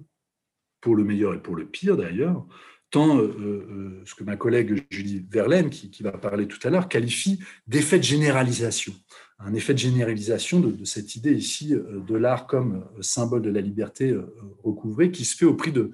pour 0.80 0.96
le 0.96 1.04
meilleur 1.04 1.34
et 1.34 1.42
pour 1.42 1.56
le 1.56 1.68
pire 1.68 1.96
d'ailleurs, 1.96 2.48
tant 2.92 3.18
euh, 3.18 3.24
euh, 3.24 4.04
ce 4.06 4.14
que 4.14 4.24
ma 4.24 4.36
collègue 4.36 4.86
Julie 4.92 5.26
Verlaine, 5.30 5.70
qui, 5.70 6.04
va 6.04 6.12
parler 6.12 6.48
tout 6.48 6.60
à 6.68 6.70
l'heure, 6.70 6.90
qualifie 6.90 7.40
d'effet 7.66 7.98
de 7.98 8.04
généralisation. 8.04 8.94
Un 9.40 9.54
effet 9.54 9.74
de 9.74 9.80
généralisation 9.80 10.60
de, 10.60 10.86
cette 10.86 11.16
idée 11.16 11.34
ici 11.34 11.74
euh, 11.74 12.02
de 12.02 12.16
l'art 12.16 12.46
comme 12.46 12.86
symbole 13.00 13.42
de 13.42 13.50
la 13.50 13.62
liberté 13.62 14.16
recouvrée, 14.64 15.10
qui 15.10 15.26
se 15.26 15.36
fait 15.36 15.46
au 15.46 15.56
prix 15.56 15.72
de, 15.72 15.92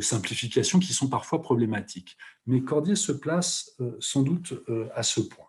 simplifications 0.00 0.80
qui 0.80 0.92
sont 0.92 1.08
parfois 1.08 1.40
problématiques. 1.40 2.16
Mais 2.48 2.62
Cordier 2.62 2.96
se 2.96 3.12
place 3.12 3.78
sans 4.00 4.22
doute 4.22 4.52
à 4.92 5.04
ce 5.04 5.20
point. 5.20 5.46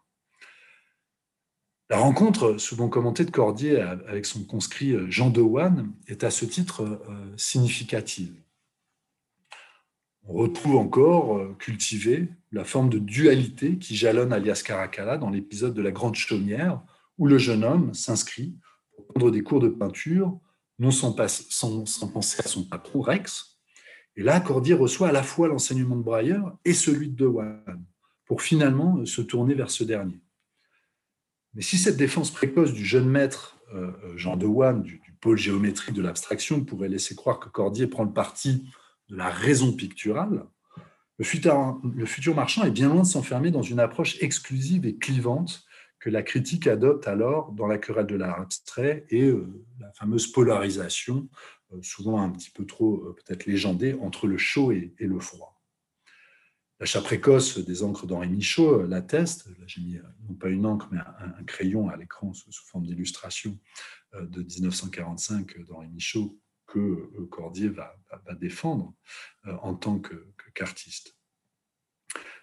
La 1.89 1.97
rencontre, 1.97 2.59
souvent 2.59 2.87
commentée 2.87 3.25
de 3.25 3.31
Cordier 3.31 3.79
avec 3.79 4.27
son 4.27 4.43
conscrit 4.43 4.93
Jean 5.09 5.31
de 5.31 5.37
Dewan, 5.37 5.91
est 6.05 6.23
à 6.23 6.29
ce 6.29 6.45
titre 6.45 7.01
significative 7.37 8.35
on 10.27 10.33
retrouve 10.33 10.75
encore 10.77 11.37
euh, 11.37 11.55
cultivé 11.59 12.29
la 12.51 12.63
forme 12.63 12.89
de 12.89 12.99
dualité 12.99 13.77
qui 13.77 13.95
jalonne 13.95 14.33
Alias 14.33 14.63
Caracalla 14.65 15.17
dans 15.17 15.29
l'épisode 15.29 15.73
de 15.73 15.81
la 15.81 15.91
Grande 15.91 16.15
Chaumière, 16.15 16.81
où 17.17 17.27
le 17.27 17.37
jeune 17.37 17.63
homme 17.63 17.93
s'inscrit 17.93 18.55
pour 18.95 19.07
prendre 19.07 19.31
des 19.31 19.41
cours 19.41 19.59
de 19.59 19.69
peinture, 19.69 20.37
non 20.79 20.91
sans, 20.91 21.13
penser 21.13 22.41
à 22.43 22.47
son 22.47 22.63
patron 22.63 23.01
Rex. 23.01 23.59
Et 24.15 24.23
là, 24.23 24.39
Cordier 24.39 24.73
reçoit 24.73 25.09
à 25.09 25.11
la 25.11 25.23
fois 25.23 25.47
l'enseignement 25.47 25.95
de 25.95 26.01
Breyer 26.01 26.39
et 26.63 26.73
celui 26.73 27.09
de 27.09 27.15
Dewan, 27.15 27.83
pour 28.25 28.41
finalement 28.41 28.97
euh, 28.97 29.05
se 29.05 29.21
tourner 29.21 29.53
vers 29.53 29.69
ce 29.69 29.83
dernier. 29.83 30.19
Mais 31.53 31.61
si 31.61 31.77
cette 31.77 31.97
défense 31.97 32.31
précoce 32.31 32.73
du 32.73 32.83
jeune 32.83 33.07
maître 33.07 33.57
euh, 33.73 33.91
Jean 34.17 34.37
Dewan, 34.37 34.81
du, 34.81 34.99
du 34.99 35.11
pôle 35.21 35.37
géométrique 35.37 35.95
de 35.95 36.01
l'abstraction, 36.01 36.63
pourrait 36.63 36.89
laisser 36.89 37.15
croire 37.15 37.39
que 37.39 37.49
Cordier 37.49 37.87
prend 37.87 38.03
le 38.03 38.13
parti 38.13 38.65
de 39.09 39.15
la 39.15 39.29
raison 39.29 39.73
picturale, 39.73 40.45
le 41.17 41.23
futur, 41.23 42.35
marchand 42.35 42.65
est 42.65 42.71
bien 42.71 42.89
loin 42.89 43.03
de 43.03 43.07
s'enfermer 43.07 43.49
dans 43.49 43.61
une 43.61 43.79
approche 43.79 44.21
exclusive 44.21 44.85
et 44.85 44.97
clivante 44.97 45.65
que 45.99 46.09
la 46.09 46.23
critique 46.23 46.67
adopte 46.67 47.07
alors 47.07 47.53
dans 47.53 47.67
la 47.67 47.77
querelle 47.77 48.05
de 48.05 48.15
l'art 48.15 48.41
abstrait 48.41 49.05
et 49.09 49.23
euh, 49.23 49.65
la 49.79 49.91
fameuse 49.93 50.27
polarisation, 50.27 51.29
euh, 51.71 51.81
souvent 51.81 52.21
un 52.21 52.29
petit 52.29 52.51
peu 52.51 52.65
trop 52.65 52.97
euh, 52.97 53.15
peut-être 53.15 53.45
légendée, 53.45 53.93
entre 54.01 54.27
le 54.27 54.37
chaud 54.37 54.71
et, 54.73 54.93
le 54.99 55.19
froid. 55.19 55.63
L'achat 56.81 57.01
précoce 57.01 57.57
des 57.59 57.81
encres 57.81 58.05
d'Henri 58.05 58.27
Michaud 58.27 58.85
l'atteste. 58.85 59.47
Là, 59.57 59.63
j'ai 59.65 59.81
mis 59.81 59.97
non 60.27 60.35
pas 60.35 60.49
une 60.49 60.65
encre, 60.65 60.89
mais 60.91 60.99
un, 60.99 61.43
crayon 61.45 61.87
à 61.87 61.95
l'écran 61.95 62.33
sous, 62.33 62.51
forme 62.51 62.85
d'illustration 62.85 63.57
de 64.13 64.43
1945 64.43 65.61
d'Henri 65.65 65.87
Michaud 65.87 66.37
euh, 66.79 67.27
Cordier 67.31 67.69
va, 67.69 67.95
défendre 68.39 68.93
euh, 69.47 69.55
en 69.61 69.75
tant 69.75 70.01
qu'artiste. 70.53 71.15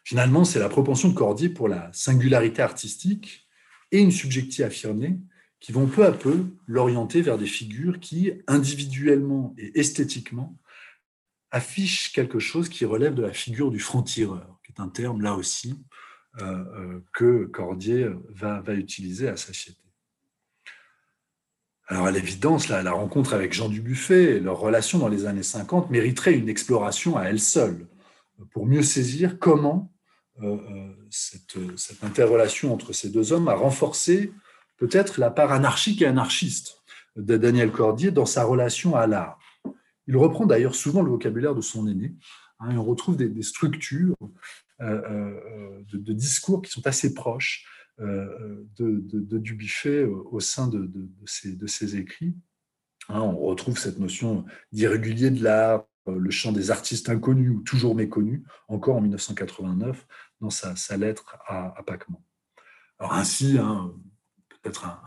Finalement, 0.04 0.44
c'est 0.44 0.58
la 0.58 0.68
propension 0.68 1.08
de 1.08 1.14
Cordier 1.14 1.48
pour 1.48 1.68
la 1.68 1.92
singularité 1.92 2.62
artistique 2.62 3.48
et 3.90 4.00
une 4.00 4.10
subjectivité 4.10 4.64
affirmée 4.64 5.20
qui 5.60 5.70
vont 5.70 5.86
peu 5.86 6.04
à 6.04 6.12
peu 6.12 6.46
l'orienter 6.66 7.22
vers 7.22 7.38
des 7.38 7.46
figures 7.46 8.00
qui, 8.00 8.32
individuellement 8.48 9.54
et 9.56 9.78
esthétiquement, 9.78 10.58
affichent 11.52 12.12
quelque 12.12 12.40
chose 12.40 12.68
qui 12.68 12.84
relève 12.84 13.14
de 13.14 13.22
la 13.22 13.32
figure 13.32 13.70
du 13.70 13.78
franc-tireur, 13.78 14.58
qui 14.64 14.72
est 14.72 14.80
un 14.80 14.88
terme, 14.88 15.20
là 15.20 15.36
aussi, 15.36 15.74
euh, 16.40 17.00
que 17.12 17.44
Cordier 17.44 18.08
va, 18.30 18.62
utiliser 18.74 19.28
à 19.28 19.36
satiété. 19.36 19.81
Alors, 21.92 22.06
à 22.06 22.10
l'évidence, 22.10 22.70
la, 22.70 22.90
rencontre 22.90 23.34
avec 23.34 23.52
Jean 23.52 23.68
Dubuffet 23.68 24.36
et 24.36 24.40
leur 24.40 24.58
relation 24.58 24.98
dans 24.98 25.08
les 25.08 25.26
années 25.26 25.42
50 25.42 25.90
mériterait 25.90 26.32
une 26.32 26.48
exploration 26.48 27.18
à 27.18 27.24
elle 27.24 27.38
seule 27.38 27.86
pour 28.52 28.64
mieux 28.64 28.80
saisir 28.80 29.38
comment 29.38 29.92
euh, 30.42 30.56
euh, 30.56 30.94
cette, 31.10 31.58
interrelation 32.02 32.72
entre 32.72 32.94
ces 32.94 33.10
deux 33.10 33.34
hommes 33.34 33.46
a 33.48 33.54
renforcé 33.54 34.32
peut-être 34.78 35.20
la 35.20 35.30
part 35.30 35.52
anarchique 35.52 36.00
et 36.00 36.06
anarchiste 36.06 36.78
de 37.16 37.36
Daniel 37.36 37.70
Cordier 37.70 38.10
dans 38.10 38.24
sa 38.24 38.44
relation 38.44 38.96
à 38.96 39.06
l'art. 39.06 39.38
Il 40.06 40.16
reprend 40.16 40.46
d'ailleurs 40.46 40.74
souvent 40.74 41.02
le 41.02 41.10
vocabulaire 41.10 41.54
de 41.54 41.60
son 41.60 41.86
aîné. 41.86 42.14
Hein, 42.60 42.74
on 42.78 42.84
retrouve 42.84 43.18
des, 43.18 43.42
structures 43.42 44.16
euh, 44.80 45.82
de, 45.92 46.12
discours 46.14 46.62
qui 46.62 46.70
sont 46.70 46.86
assez 46.86 47.12
proches 47.12 47.66
euh, 48.00 48.64
de, 48.76 49.02
de, 49.12 49.38
Dubuffet 49.38 50.04
au 50.04 50.40
sein 50.40 50.68
de, 50.68 50.90
ses, 51.26 51.96
écrits. 51.96 52.34
Hein, 53.08 53.20
on 53.20 53.38
retrouve 53.38 53.78
cette 53.78 53.98
notion 53.98 54.44
d'irrégulier 54.72 55.30
de 55.30 55.42
l'art, 55.42 55.86
euh, 56.08 56.18
le 56.18 56.30
chant 56.30 56.52
des 56.52 56.70
artistes 56.70 57.08
inconnus 57.10 57.50
ou 57.50 57.60
toujours 57.60 57.94
méconnus, 57.94 58.42
encore 58.68 58.96
en 58.96 59.00
1989, 59.02 60.06
dans 60.40 60.50
sa, 60.50 60.96
lettre 60.96 61.36
à, 61.46 61.74
à 61.78 61.84
Alors 62.98 63.12
ainsi, 63.12 63.58
hein, 63.58 63.92
peut-être 64.48 64.86
un, 64.86 65.00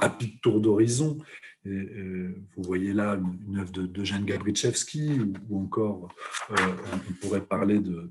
rapide 0.00 0.40
tour 0.40 0.60
d'horizon, 0.60 1.18
vous 1.64 2.62
voyez 2.62 2.92
là 2.92 3.18
une, 3.46 3.58
œuvre 3.58 3.72
de, 3.72 4.04
Jeanne 4.04 4.24
Gabrichewski, 4.24 5.20
ou, 5.48 5.62
encore 5.62 6.08
euh, 6.52 6.54
on 7.08 7.12
pourrait 7.14 7.44
parler 7.44 7.80
de, 7.80 8.10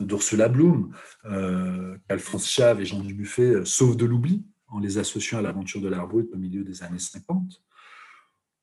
d'Ursula 0.00 0.48
Bloom, 0.48 0.92
euh, 1.26 1.96
Alphonse 2.08 2.48
Chave 2.48 2.80
et 2.80 2.84
Jean 2.84 3.00
Dubuffet 3.00 3.54
euh, 3.54 3.64
sauvent 3.64 3.96
de 3.96 4.04
l'oubli, 4.04 4.44
en 4.68 4.78
les 4.78 4.98
associant 4.98 5.38
à 5.38 5.42
l'aventure 5.42 5.80
de 5.80 5.88
l'art 5.88 6.08
brut 6.08 6.28
au 6.32 6.36
milieu 6.36 6.64
des 6.64 6.82
années 6.82 6.98
50. 6.98 7.62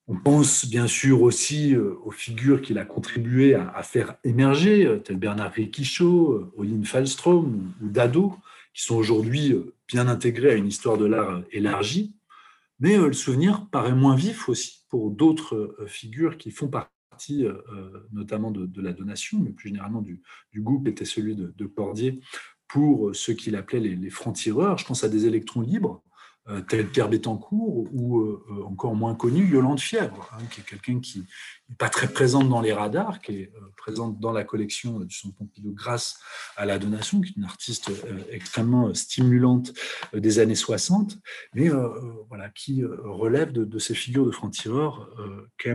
On 0.07 0.17
pense 0.17 0.67
bien 0.67 0.85
sûr 0.85 1.23
aussi 1.23 1.75
aux 1.75 2.11
figures 2.11 2.61
qu'il 2.61 2.77
a 2.77 2.85
contribué 2.85 3.55
à, 3.55 3.81
faire 3.81 4.17
émerger, 4.23 5.01
tels 5.03 5.17
Bernard 5.17 5.53
Riquichot, 5.53 6.51
Oline 6.57 6.85
Fallstrom 6.85 7.73
ou 7.81 7.89
Dado, 7.89 8.35
qui 8.75 8.83
sont 8.83 8.97
aujourd'hui 8.97 9.55
bien 9.87 10.07
intégrés 10.07 10.51
à 10.51 10.55
une 10.57 10.67
histoire 10.67 10.99
de 10.99 11.05
l'art 11.05 11.41
élargie. 11.51 12.13
Mais 12.79 12.97
le 12.97 13.13
souvenir 13.13 13.65
paraît 13.71 13.95
moins 13.95 14.15
vif 14.15 14.47
aussi 14.47 14.85
pour 14.89 15.09
d'autres 15.09 15.75
figures 15.87 16.37
qui 16.37 16.51
font 16.51 16.67
partie 16.67 16.94
euh, 17.29 17.63
euh, 17.73 18.07
notamment 18.11 18.51
de, 18.51 18.81
la 18.81 18.93
donation, 18.93 19.39
mais 19.39 19.51
plus 19.51 19.69
généralement 19.69 20.01
du, 20.01 20.21
qui 20.51 20.61
était 20.87 21.05
celui 21.05 21.35
de, 21.35 21.65
Cordier 21.65 22.21
pour 22.67 23.15
ceux 23.15 23.33
qu'il 23.33 23.55
appelait 23.55 23.79
les, 23.79 24.09
francs-tireurs. 24.09 24.77
Je 24.77 24.85
pense 24.85 25.03
à 25.03 25.09
des 25.09 25.25
électrons 25.25 25.61
libres, 25.61 26.03
euh, 26.47 26.61
tels 26.61 26.87
Pierre 26.87 27.09
Bettencourt 27.09 27.87
ou 27.91 28.37
encore 28.65 28.95
moins 28.95 29.15
connu 29.15 29.47
Yolande 29.47 29.79
Fièvre, 29.79 30.29
hein, 30.33 30.43
qui 30.51 30.61
est 30.61 30.63
quelqu'un 30.63 30.99
qui 30.99 31.19
n'est 31.19 31.75
pas 31.75 31.89
très 31.89 32.07
présente 32.07 32.49
dans 32.49 32.61
les 32.61 32.73
radars, 32.73 33.19
qui 33.19 33.33
est 33.33 33.51
présente 33.77 34.19
dans 34.19 34.31
la 34.31 34.43
collection 34.43 34.99
du 34.99 35.15
Centre 35.15 35.35
Pompidou 35.35 35.73
grâce 35.73 36.19
à 36.55 36.65
la 36.65 36.77
donation, 36.77 37.21
qui 37.21 37.31
est 37.31 37.37
une 37.37 37.45
artiste 37.45 37.91
extrêmement 38.29 38.93
stimulante 38.93 39.73
des 40.13 40.39
années 40.39 40.55
60, 40.55 41.17
mais 41.55 41.69
voilà, 42.29 42.49
qui 42.49 42.83
relève 42.83 43.51
de, 43.51 43.79
ces 43.79 43.95
figures 43.95 44.25
de 44.25 44.31
francs-tireurs 44.31 45.09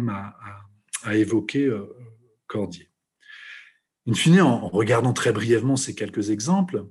à, 0.09 0.15
à 0.15 0.70
a 1.05 1.17
évoqué 1.17 1.67
euh, 1.67 1.87
Cordier. 2.47 2.89
In 4.09 4.15
fine, 4.15 4.41
en 4.41 4.69
regardant 4.69 5.13
très 5.13 5.33
brièvement 5.33 5.77
ces 5.77 5.95
quelques 5.95 6.31
exemples, 6.31 6.87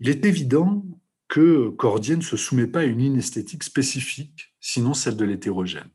il 0.00 0.08
est 0.08 0.24
évident 0.24 0.84
que 1.28 1.68
Cordier 1.70 2.16
ne 2.16 2.22
se 2.22 2.36
soumet 2.36 2.66
pas 2.66 2.80
à 2.80 2.84
une 2.84 3.00
inesthétique 3.00 3.64
spécifique, 3.64 4.54
sinon 4.60 4.94
celle 4.94 5.16
de 5.16 5.24
l'hétérogène. 5.24 5.90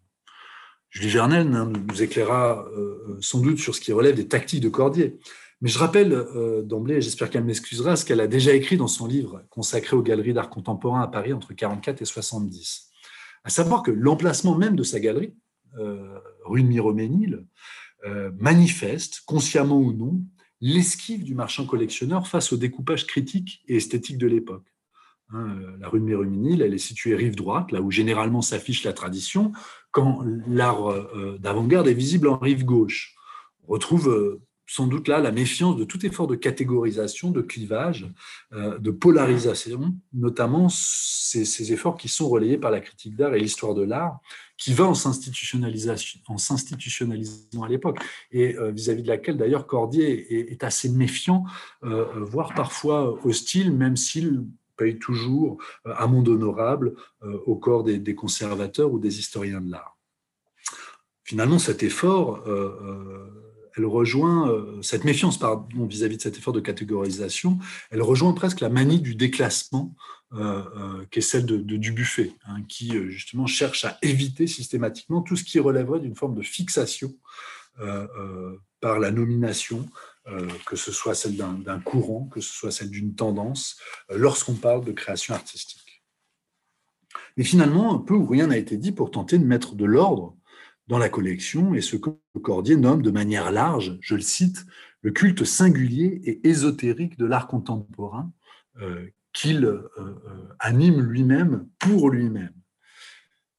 Julie 0.90 1.10
Vernel 1.10 1.48
nous 1.48 2.02
éclairera 2.02 2.66
euh, 2.76 3.18
sans 3.22 3.40
doute 3.40 3.60
sur 3.60 3.76
ce 3.76 3.82
qui 3.82 3.94
relève 3.94 4.16
des 4.16 4.28
tactiques 4.28 4.62
de 4.62 4.70
Cordier. 4.70 5.20
Mais 5.62 5.70
je 5.70 5.78
rappelle 5.78 6.14
euh, 6.14 6.62
d'emblée, 6.64 6.96
et 6.96 7.02
j'espère 7.02 7.30
qu'elle 7.30 7.44
m'excusera, 7.44 7.96
ce 7.96 8.06
qu'elle 8.06 8.22
a 8.22 8.28
déjà 8.28 8.54
écrit 8.54 8.78
dans 8.78 8.88
son 8.88 9.08
livre 9.08 9.44
consacré 9.50 9.96
aux 9.96 10.02
galeries 10.02 10.34
d'art 10.34 10.50
contemporain 10.50 11.02
à 11.02 11.08
Paris 11.08 11.34
entre 11.34 11.54
44 11.54 12.02
et 12.02 12.06
70. 12.06 12.90
À 13.44 13.50
savoir 13.50 13.84
que 13.84 13.92
l'emplacement 13.92 14.56
même 14.56 14.76
de 14.76 14.84
sa 14.84 15.00
galerie, 15.00 15.36
rue 16.46 16.64
de 16.64 16.68
Miroménil, 16.68 17.46
euh, 18.06 18.32
manifeste, 18.40 19.24
consciemment 19.26 19.78
ou 19.78 19.92
non, 19.92 20.22
l'esquive 20.62 21.24
du 21.24 21.36
marchand 21.36 21.66
collectionneur 21.66 22.28
face 22.28 22.54
au 22.54 22.58
découpage 22.58 23.06
critique 23.06 23.62
et 23.68 23.76
esthétique 23.76 24.18
de 24.18 24.28
l'époque. 24.28 24.66
Hein, 25.32 25.58
euh, 25.62 25.78
la 25.80 25.90
rue 25.90 26.00
de 26.00 26.06
Miroménil, 26.06 26.62
elle 26.62 26.74
est 26.74 26.78
située 26.78 27.16
rive 27.16 27.36
droite, 27.36 27.74
là 27.74 27.82
où 27.82 27.92
généralement 27.92 28.42
s'affiche 28.42 28.84
la 28.86 28.94
tradition, 28.94 29.52
quand 29.92 30.24
l'art 30.48 30.94
d'avant-garde 31.40 31.88
est 31.88 31.94
visible 31.94 32.30
en 32.30 32.38
rive 32.38 32.64
gauche. 32.64 33.16
On 33.68 33.74
retrouve 33.74 34.40
sans 34.72 34.88
doute 34.88 35.08
là 35.08 35.20
la 35.20 35.32
méfiance 35.32 35.76
de 35.76 35.84
tout 35.84 36.06
effort 36.06 36.28
de 36.28 36.36
catégorisation, 36.36 37.32
de 37.32 37.42
clivage, 37.42 38.08
de 38.52 38.92
polarisation, 38.92 39.96
notamment 40.14 40.70
ces, 40.70 41.74
efforts 41.74 41.98
qui 41.98 42.08
sont 42.08 42.30
relayés 42.30 42.58
par 42.58 42.72
la 42.72 42.80
critique 42.80 43.16
d'art 43.16 43.34
et 43.34 43.40
l'histoire 43.40 43.74
de 43.74 43.84
l'art, 43.84 44.20
qui 44.58 44.74
va 44.74 44.86
en 44.86 44.94
s'institutionnalisant 44.94 47.64
à 47.64 47.70
l'époque, 47.70 48.00
et 48.32 48.58
euh, 48.58 48.72
vis-à-vis 48.72 49.04
de 49.04 49.08
laquelle 49.08 49.38
d'ailleurs 49.38 49.68
Cordier 49.68 50.52
est, 50.52 50.64
assez 50.64 50.90
méfiant, 50.90 51.46
euh, 51.84 52.06
voire 52.20 52.54
parfois 52.54 53.26
hostile, 53.26 53.74
même 53.74 53.96
s'il 53.96 54.46
paye 54.76 55.00
toujours 55.00 55.58
euh, 55.88 55.94
amende 55.98 56.28
honorable 56.28 56.96
au 57.46 57.56
corps 57.56 57.84
des, 57.84 58.16
conservateurs 58.16 58.92
ou 58.92 59.00
des 59.00 59.20
historiens 59.20 59.62
de 59.62 59.72
l'art. 59.72 59.98
Finalement, 61.24 61.60
cet 61.60 61.84
effort, 61.84 62.44
elle 63.80 63.86
rejoint, 63.86 64.54
cette 64.82 65.06
méfiance 65.06 65.40
vis-à-vis 65.74 66.18
de 66.18 66.22
cet 66.22 66.38
effort 66.38 66.54
de 66.54 66.60
catégorisation, 66.60 67.58
elle 67.92 68.02
rejoint 68.02 68.34
presque 68.34 68.60
la 68.60 68.70
manie 68.70 69.00
du 69.00 69.16
déclassement 69.16 69.96
euh, 70.32 70.64
euh, 70.78 71.06
qui 71.10 71.20
est 71.20 71.24
celle 71.24 71.48
de, 71.48 71.58
du 71.58 71.92
buffet, 71.92 72.34
hein, 72.46 72.62
qui 72.68 72.96
euh, 72.96 73.10
justement 73.10 73.48
cherche 73.48 73.84
à 73.86 73.98
éviter 74.04 74.46
systématiquement 74.46 75.24
tout 75.24 75.36
ce 75.36 75.44
qui 75.44 75.60
relèverait 75.60 76.02
d'une 76.02 76.16
forme 76.16 76.36
de 76.36 76.44
fixation 76.44 77.12
par 78.82 79.00
la 79.00 79.10
nomination, 79.10 79.88
que 80.66 80.76
ce 80.76 80.92
soit 80.92 81.16
celle 81.16 81.38
d'un 81.38 81.80
courant, 81.80 82.26
que 82.26 82.42
ce 82.42 82.52
soit 82.52 82.72
celle 82.72 82.90
d'une 82.90 83.16
tendance, 83.16 83.78
lorsqu'on 84.10 84.56
parle 84.56 84.84
de 84.84 84.92
création 84.92 85.34
artistique. 85.34 86.04
Mais 87.38 87.46
finalement, 87.46 87.98
peu 88.00 88.16
ou 88.16 88.28
rien 88.28 88.48
n'a 88.48 88.58
été 88.58 88.76
dit 88.76 88.92
pour 88.92 89.12
tenter 89.12 89.38
de 89.38 89.46
mettre 89.46 89.76
de 89.76 89.86
l'ordre 89.86 90.36
dans 90.90 90.98
la 90.98 91.08
collection 91.08 91.76
et 91.76 91.82
ce 91.82 91.96
que 91.96 92.10
Cordier 92.42 92.76
nomme 92.76 93.04
de 93.04 93.12
manière 93.12 93.52
large, 93.52 93.98
je 94.02 94.16
le 94.16 94.22
cite, 94.22 94.66
le 95.04 95.12
culte 95.12 95.46
singulier 95.46 96.20
et 96.26 96.50
ésotérique 96.50 97.18
de 97.18 97.26
l'art 97.26 97.48
contemporain, 97.48 98.32
qu'il 99.32 99.64
euh, 99.66 99.92
euh, 100.00 100.50
anime 100.58 101.02
lui-même 101.02 101.68
pour 101.78 102.10
lui-même. 102.10 102.54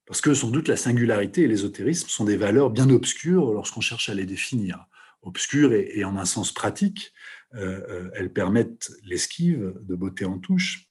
Parce 0.07 0.21
que 0.21 0.35
sans 0.35 0.51
doute 0.51 0.67
la 0.67 0.77
singularité 0.77 1.43
et 1.43 1.47
l'ésotérisme 1.47 2.09
sont 2.09 2.25
des 2.25 2.37
valeurs 2.37 2.71
bien 2.71 2.91
obscures 2.91 3.53
lorsqu'on 3.53 3.81
cherche 3.81 4.09
à 4.09 4.15
les 4.15 4.27
définir. 4.27 4.87
Obscures 5.23 5.73
et, 5.73 6.03
en 6.03 6.17
un 6.17 6.25
sens 6.25 6.53
pratique, 6.53 7.13
euh, 7.55 8.11
elles 8.15 8.33
permettent 8.33 8.91
l'esquive 9.05 9.75
de 9.81 9.95
beauté 9.95 10.25
en 10.25 10.39
touche. 10.39 10.89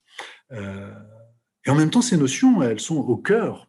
et 0.52 1.70
en 1.70 1.76
même 1.76 1.90
temps, 1.90 2.02
ces 2.02 2.16
notions, 2.16 2.62
elles 2.62 2.80
sont 2.80 2.98
au 2.98 3.18
cœur 3.18 3.69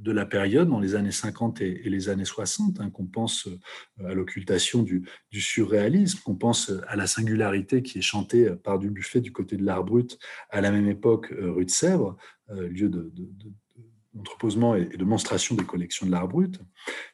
de 0.00 0.12
la 0.12 0.26
période, 0.26 0.68
dans 0.68 0.80
les 0.80 0.94
années 0.94 1.12
50 1.12 1.60
et, 1.60 1.82
les 1.84 2.08
années 2.08 2.24
60, 2.24 2.80
hein, 2.80 2.90
qu'on 2.90 3.06
pense 3.06 3.46
euh, 3.46 4.06
à 4.06 4.14
l'occultation 4.14 4.82
du, 4.82 5.04
surréalisme, 5.32 6.20
qu'on 6.24 6.34
pense 6.34 6.72
à 6.88 6.96
la 6.96 7.06
singularité 7.06 7.82
qui 7.82 7.98
est 7.98 8.02
chantée 8.02 8.50
par 8.62 8.78
Dubuffet 8.78 9.20
du 9.20 9.32
côté 9.32 9.56
de 9.56 9.64
l'art 9.64 9.84
brut 9.84 10.18
à 10.50 10.60
la 10.60 10.70
même 10.70 10.88
époque, 10.88 11.32
euh, 11.32 11.52
rue 11.52 11.64
de 11.64 11.70
Sèvres, 11.70 12.16
lieu 12.48 12.90
d'entreposement 14.12 14.74
et 14.74 14.84
de 14.84 15.04
monstration 15.04 15.54
des 15.54 15.64
collections 15.64 16.04
de 16.04 16.10
l'art 16.10 16.28
brut, 16.28 16.60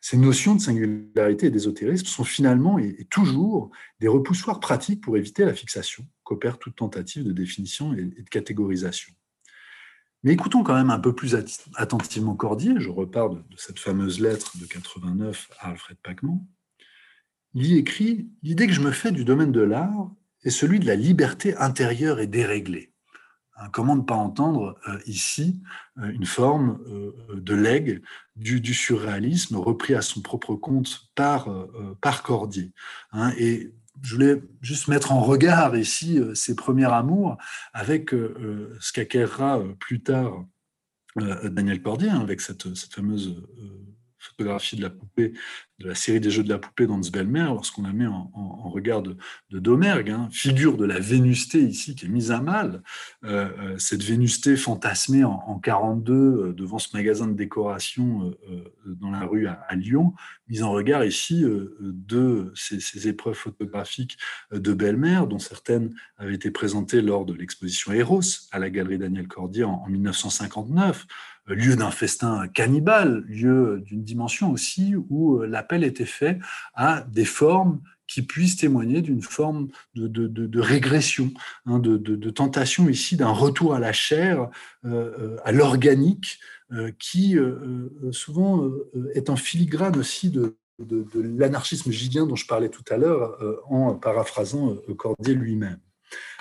ces 0.01 0.17
notions 0.17 0.57
de 0.57 0.61
singularité 0.61 1.47
et 1.47 1.51
d'ésotérisme 1.51 2.07
sont 2.07 2.25
finalement 2.25 2.77
et, 2.81 3.07
toujours 3.09 3.71
des 4.01 4.09
repoussoirs 4.09 4.59
pratiques 4.59 5.01
pour 5.01 5.17
éviter 5.17 5.45
la 5.45 5.55
fixation 5.55 6.05
qu'opère 6.25 6.59
toute 6.59 6.75
tentative 6.75 7.23
de 7.23 7.33
définition 7.33 7.93
et 7.95 8.03
de 8.03 8.29
catégorisation. 8.29 9.13
Mais 10.23 10.33
écoutons 10.33 10.65
quand 10.65 10.75
même 10.75 10.91
un 10.91 10.99
peu 10.99 11.15
plus 11.15 11.37
attentivement 11.77 12.35
Cordier. 12.35 12.75
Je 12.79 12.91
repars 12.91 13.31
de, 13.31 13.43
cette 13.57 13.79
fameuse 13.79 14.21
lettre 14.21 14.59
de 14.59 14.67
89 14.67 15.49
à 15.61 15.71
Alfred 15.71 15.99
Pacman. 16.03 16.45
Il 17.55 17.67
y 17.67 17.79
écrit 17.79 18.29
L'idée 18.43 18.67
que 18.67 18.73
je 18.73 18.81
me 18.81 18.91
fais 18.91 19.13
du 19.13 19.25
domaine 19.25 19.53
de 19.53 19.61
l'art 19.61 20.11
est 20.43 20.51
celui 20.51 20.81
de 20.81 20.87
la 20.87 20.97
liberté 20.97 21.57
intérieure 21.57 22.21
et 22.21 22.27
déréglée. 22.27 22.93
Hein, 23.57 23.69
comment 23.73 23.97
ne 23.97 24.03
pas 24.03 24.15
entendre 24.15 24.79
euh, 24.89 24.99
ici 25.07 25.61
euh, 25.99 26.11
une 26.11 26.27
forme 26.27 26.81
euh, 26.89 27.41
de 27.41 27.55
legs 27.55 28.03
du, 28.37 28.75
surréalisme 28.75 29.57
repris 29.57 29.95
à 29.95 30.03
son 30.03 30.21
propre 30.21 30.55
compte 30.55 31.11
par, 31.17 31.49
par 32.01 32.23
Cordier 32.23 32.73
hein, 33.11 33.33
Et 33.37 33.73
je 34.03 34.15
voulais 34.15 34.43
juste 34.61 34.89
mettre 34.89 35.13
en 35.13 35.21
regard 35.21 35.77
ici 35.77 36.19
euh, 36.19 36.35
ses 36.35 36.55
premiers 36.55 36.93
amours 36.93 37.37
avec 37.73 38.15
euh, 38.15 38.35
euh, 38.41 38.77
ce 38.81 38.93
qu'acquérera 38.93 39.63
plus 39.79 40.03
tard 40.03 40.45
Daniel 41.17 41.83
Cordier, 41.83 42.11
hein, 42.11 42.21
avec 42.21 42.41
cette, 42.41 42.77
cette 42.77 42.95
fameuse 42.95 43.43
photographie 44.19 44.77
de 44.77 44.83
la 44.83 44.91
poupée, 44.91 45.33
de 45.79 45.89
la 45.89 45.95
série 45.95 46.19
des 46.19 46.31
jeux 46.31 46.43
de 46.43 46.49
la 46.49 46.59
poupée 46.59 46.87
dans 46.87 46.99
Belmer, 46.99 47.45
lorsqu'on 47.45 47.83
la 47.83 47.93
met 47.93 48.07
en, 48.07 48.69
regard 48.69 49.03
de, 49.03 49.17
Domergue, 49.51 50.11
hein, 50.11 50.29
figure 50.33 50.77
de 50.77 50.85
la 50.85 50.99
vénusté 50.99 51.61
ici 51.61 51.95
qui 51.95 52.07
est 52.07 52.09
mise 52.09 52.33
à 52.33 52.41
mal, 52.41 52.83
euh, 53.25 53.49
euh, 53.59 53.79
cette 53.79 54.03
vénusté 54.03 54.57
fantasmée 54.57 55.25
en, 55.25 55.41
en 55.47 55.59
42 55.59 56.13
euh, 56.15 56.53
devant 56.53 56.79
ce 56.79 56.89
magasin 56.95 57.29
de 57.29 57.35
décoration 57.35 58.35
dans 58.87 59.11
la 59.11 59.25
rue 59.25 59.47
à, 59.47 59.75
Lyon, 59.75 60.15
mise 60.49 60.63
en 60.63 60.73
regard 60.73 61.05
ici 61.05 61.45
de 61.81 62.53
ces, 62.55 63.09
épreuves 63.09 63.35
photographiques 63.35 64.19
de 64.51 64.73
Belmer, 64.73 65.23
dont 65.29 65.39
certaines 65.39 65.95
avaient 66.17 66.35
été 66.35 66.51
présentées 66.51 67.01
lors 67.01 67.25
de 67.25 67.35
l'exposition 67.35 67.93
Eros 67.93 68.21
à 68.51 68.59
la 68.59 68.71
galerie 68.71 68.99
Daniel 68.99 69.29
Cordier 69.29 69.65
en 69.65 69.87
1959 69.87 71.07
lieu 71.55 71.77
d'un 71.77 71.91
festin 71.91 72.47
cannibale, 72.49 73.25
lieu 73.29 73.83
d'une 73.85 74.03
dimension 74.03 74.51
aussi 74.51 74.95
où 75.09 75.39
euh, 75.39 75.47
l'appel 75.69 75.85
était 75.85 76.07
fait 76.07 76.39
à 76.75 77.03
des 77.03 77.25
formes 77.25 77.81
qui 78.07 78.23
puissent 78.23 78.57
témoigner 78.57 79.03
d'une 79.03 79.21
forme 79.21 79.69
de, 79.95 80.61
régression, 80.61 81.31
hein, 81.67 81.79
de, 81.79 82.31
tentation 82.31 82.89
ici 82.89 83.17
d'un 83.17 83.29
retour 83.29 83.75
à 83.75 83.79
la 83.79 83.93
chair, 83.93 84.49
euh, 84.87 85.13
euh, 85.19 85.37
à 85.45 85.53
l'organique, 85.53 86.39
qui 86.99 87.35
souvent 88.13 88.71
est 89.15 89.31
en 89.31 89.37
filigrane 89.37 89.99
aussi 89.99 90.31
de, 90.31 90.55
l'anarchisme 91.15 91.91
gidien 91.91 92.27
dont 92.27 92.37
je 92.37 92.47
parlais 92.47 92.69
tout 92.69 92.85
à 92.91 92.99
l'heure 92.99 93.39
en 93.71 93.95
paraphrasant 93.95 94.77
Cordier 94.99 95.35
lui-même. 95.35 95.81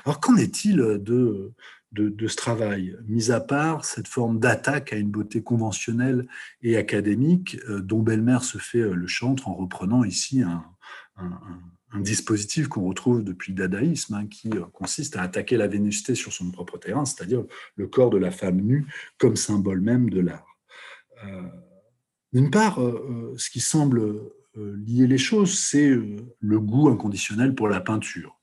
Alors 0.03 0.19
qu'en 0.19 0.35
est-il 0.35 0.77
de 0.77 1.53
de, 1.91 2.27
ce 2.27 2.35
travail, 2.35 2.97
mis 3.07 3.31
à 3.31 3.39
part 3.39 3.85
cette 3.85 4.07
forme 4.07 4.39
d'attaque 4.39 4.93
à 4.93 4.97
une 4.97 5.09
beauté 5.09 5.41
conventionnelle 5.41 6.27
et 6.61 6.77
académique 6.77 7.57
dont 7.67 8.01
Belmer 8.01 8.39
se 8.41 8.57
fait 8.57 8.81
le 8.81 9.07
chantre 9.07 9.47
en 9.47 9.55
reprenant 9.55 10.03
ici 10.03 10.41
un, 10.41 10.63
dispositif 12.01 12.67
qu'on 12.67 12.85
retrouve 12.85 13.23
depuis 13.23 13.53
le 13.53 13.57
dadaïsme, 13.57 14.13
hein, 14.13 14.27
qui 14.27 14.49
consiste 14.73 15.15
à 15.15 15.21
attaquer 15.23 15.57
la 15.57 15.67
vénusté 15.67 16.13
sur 16.13 16.33
son 16.33 16.51
propre 16.51 16.77
terrain, 16.77 17.05
c'est-à-dire 17.05 17.45
le 17.75 17.87
corps 17.87 18.09
de 18.09 18.17
la 18.17 18.29
femme 18.29 18.57
nue 18.57 18.85
comme 19.17 19.35
symbole 19.35 19.81
même 19.81 20.09
de 20.09 20.19
l'art. 20.19 20.57
D'une 22.33 22.51
part, 22.51 22.79
ce 23.37 23.49
qui 23.49 23.61
semble 23.61 24.19
lier 24.55 25.07
les 25.07 25.17
choses, 25.17 25.57
c'est 25.57 25.89
le 26.39 26.59
goût 26.59 26.89
inconditionnel 26.89 27.55
pour 27.55 27.69
la 27.69 27.79
peinture. 27.79 28.36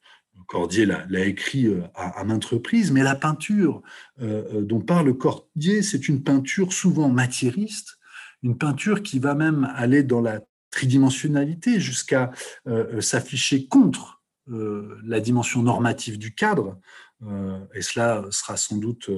Cordier 0.47 0.87
l'a 0.87 1.25
écrit 1.25 1.67
euh, 1.67 1.83
à, 1.95 2.23
maintes 2.25 2.45
reprises, 2.45 2.93
mais 2.93 3.03
la 3.03 3.15
peinture 3.15 3.83
euh, 4.21 4.45
euh, 4.55 4.63
dont 4.63 4.81
parle 4.81 5.17
Cordier, 5.17 5.83
c'est 5.83 6.09
une 6.09 6.23
peinture 6.23 6.73
souvent 6.73 7.09
matiériste, 7.09 7.99
une 8.43 8.59
peinture 8.59 9.03
qui 9.03 9.19
va 9.19 9.35
même 9.35 9.71
aller 9.75 10.03
dans 10.03 10.21
la 10.21 10.41
tridimensionnalité 10.71 11.79
jusqu'à 11.79 12.33
s'afficher 12.99 13.69
contre 13.69 14.23
la 14.49 15.21
dimension 15.21 15.63
normative 15.63 16.19
du 16.19 16.35
cadre, 16.35 16.81
et 17.75 17.81
cela 17.81 18.25
sera 18.31 18.57
sans 18.57 18.77
doute 18.77 19.09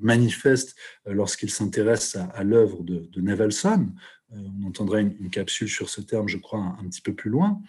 manifeste 0.00 0.76
lorsqu'il 1.06 1.50
s'intéresse 1.50 2.18
à, 2.34 2.44
l'œuvre 2.44 2.82
de, 2.82 3.08
de 3.10 3.20
Nevelson, 3.22 3.86
on 4.30 4.66
entendra 4.66 5.00
une, 5.00 5.30
capsule 5.30 5.68
sur 5.68 5.88
ce 5.88 6.00
terme, 6.00 6.28
je 6.28 6.38
crois, 6.38 6.60
un, 6.60 6.84
petit 6.88 7.00
peu 7.00 7.14
plus 7.14 7.30
loin, 7.30 7.60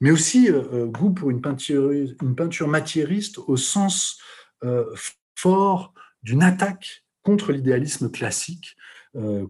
mais 0.00 0.10
aussi 0.10 0.50
euh, 0.50 0.62
euh, 0.72 0.86
goût 0.86 1.10
pour 1.10 1.30
une 1.30 1.40
peinture, 1.40 1.92
une 1.92 2.34
peinture 2.34 2.68
matiériste 2.68 3.38
au 3.38 3.56
sens 3.56 4.18
fort 5.36 5.94
d'une 6.24 6.42
attaque 6.42 7.04
contre 7.22 7.52
l'idéalisme 7.52 8.10
classique, 8.10 8.76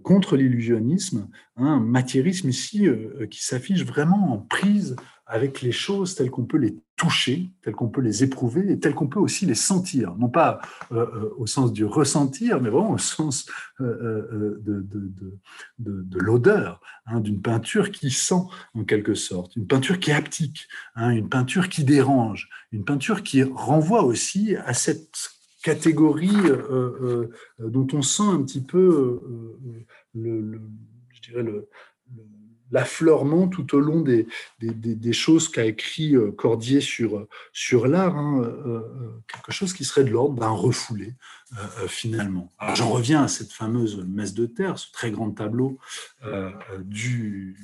contre 0.03 0.37
l'illusionnisme, 0.37 1.29
un 1.57 1.81
matérialisme 1.81 2.49
ici 2.49 2.89
qui 3.31 3.45
s'affiche 3.45 3.85
vraiment 3.85 4.33
en 4.33 4.39
prise 4.39 4.97
avec 5.29 5.61
les 5.61 5.73
choses 5.73 6.15
telles 6.15 6.31
qu'on 6.31 6.47
peut 6.47 6.57
les 6.57 6.75
toucher, 6.97 7.51
telles 7.63 7.75
qu'on 7.75 7.91
peut 7.91 8.01
les 8.01 8.25
éprouver 8.25 8.73
et 8.73 8.81
telles 8.81 8.95
qu'on 8.95 9.09
peut 9.09 9.21
aussi 9.21 9.45
les 9.45 9.55
sentir. 9.55 10.17
Non 10.17 10.31
pas 10.31 10.61
euh, 10.91 11.07
euh, 11.15 11.35
au 11.37 11.47
sens 11.47 11.73
du 11.73 11.85
ressentir, 11.85 12.61
mais 12.63 12.71
vraiment 12.71 12.93
au 12.93 12.99
sens 12.99 13.47
euh, 13.81 14.59
de, 14.63 14.87
de, 15.79 16.19
l'odeur 16.19 16.81
hein, 17.07 17.21
d'une 17.21 17.43
peinture 17.43 17.91
qui 17.91 18.11
sent 18.11 18.43
en 18.75 18.85
quelque 18.85 19.15
sorte, 19.15 19.55
une 19.55 19.67
peinture 19.67 20.01
qui 20.01 20.11
est 20.11 20.15
haptique, 20.15 20.67
hein, 20.97 21.11
une 21.11 21.29
peinture 21.29 21.69
qui 21.69 21.85
dérange, 21.85 22.49
une 22.73 22.85
peinture 22.85 23.23
qui 23.23 23.43
renvoie 23.43 24.03
aussi 24.03 24.57
à 24.57 24.73
cette 24.73 25.38
catégorie 25.63 26.37
dont 27.59 27.87
on 27.93 28.03
sent 28.03 28.23
un 28.23 28.43
petit 28.43 28.63
peu 28.63 29.21
je 30.15 31.21
dirais 31.23 31.43
le 31.43 31.69
l'affleurement 32.71 33.49
tout 33.49 33.75
au 33.75 33.81
long 33.81 34.01
des, 34.01 34.27
choses 35.13 35.49
qu'a 35.49 35.65
écrit 35.65 36.15
euh, 36.15 36.31
Cordier 36.33 36.81
sur, 36.81 37.27
sur 37.53 37.87
l'art, 37.87 38.17
hein, 38.17 38.43
euh, 38.43 38.67
euh, 38.67 39.23
quelque 39.27 39.53
chose 39.53 39.73
qui 39.73 39.85
serait 39.85 40.05
de 40.05 40.11
l'ordre 40.11 40.39
d'un 40.39 40.51
refoulé, 40.51 41.15
finalement. 41.87 42.53
J'en 42.75 42.91
reviens 42.91 43.23
à 43.23 43.29
cette 43.29 43.53
fameuse 43.53 44.05
messe 44.07 44.35
de 44.35 44.47
terre, 44.47 44.79
ce 44.79 44.93
très 44.93 45.11
grand 45.11 45.31
tableau 45.31 45.79
du, 46.81 47.57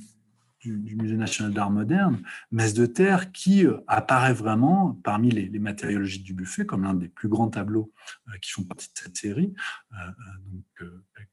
du, 0.70 0.96
Musée 0.96 1.16
national 1.16 1.53
d'art 1.53 1.70
moderne, 1.70 2.20
Messe 2.50 2.74
de 2.74 2.87
terre, 2.87 3.33
qui 3.33 3.66
apparaît 3.87 4.33
vraiment 4.33 4.98
parmi 5.05 5.31
les, 5.31 5.46
les 5.46 6.18
du 6.18 6.35
buffet 6.35 6.66
comme 6.66 6.85
l'un 6.85 6.94
des 6.94 7.09
plus 7.09 7.29
grands 7.29 7.48
tableaux 7.48 7.92
qui 8.40 8.50
font 8.53 8.64
partie 8.64 8.88
de 8.88 8.98
cette 8.98 9.16
série, 9.16 9.55
donc, 9.90 10.90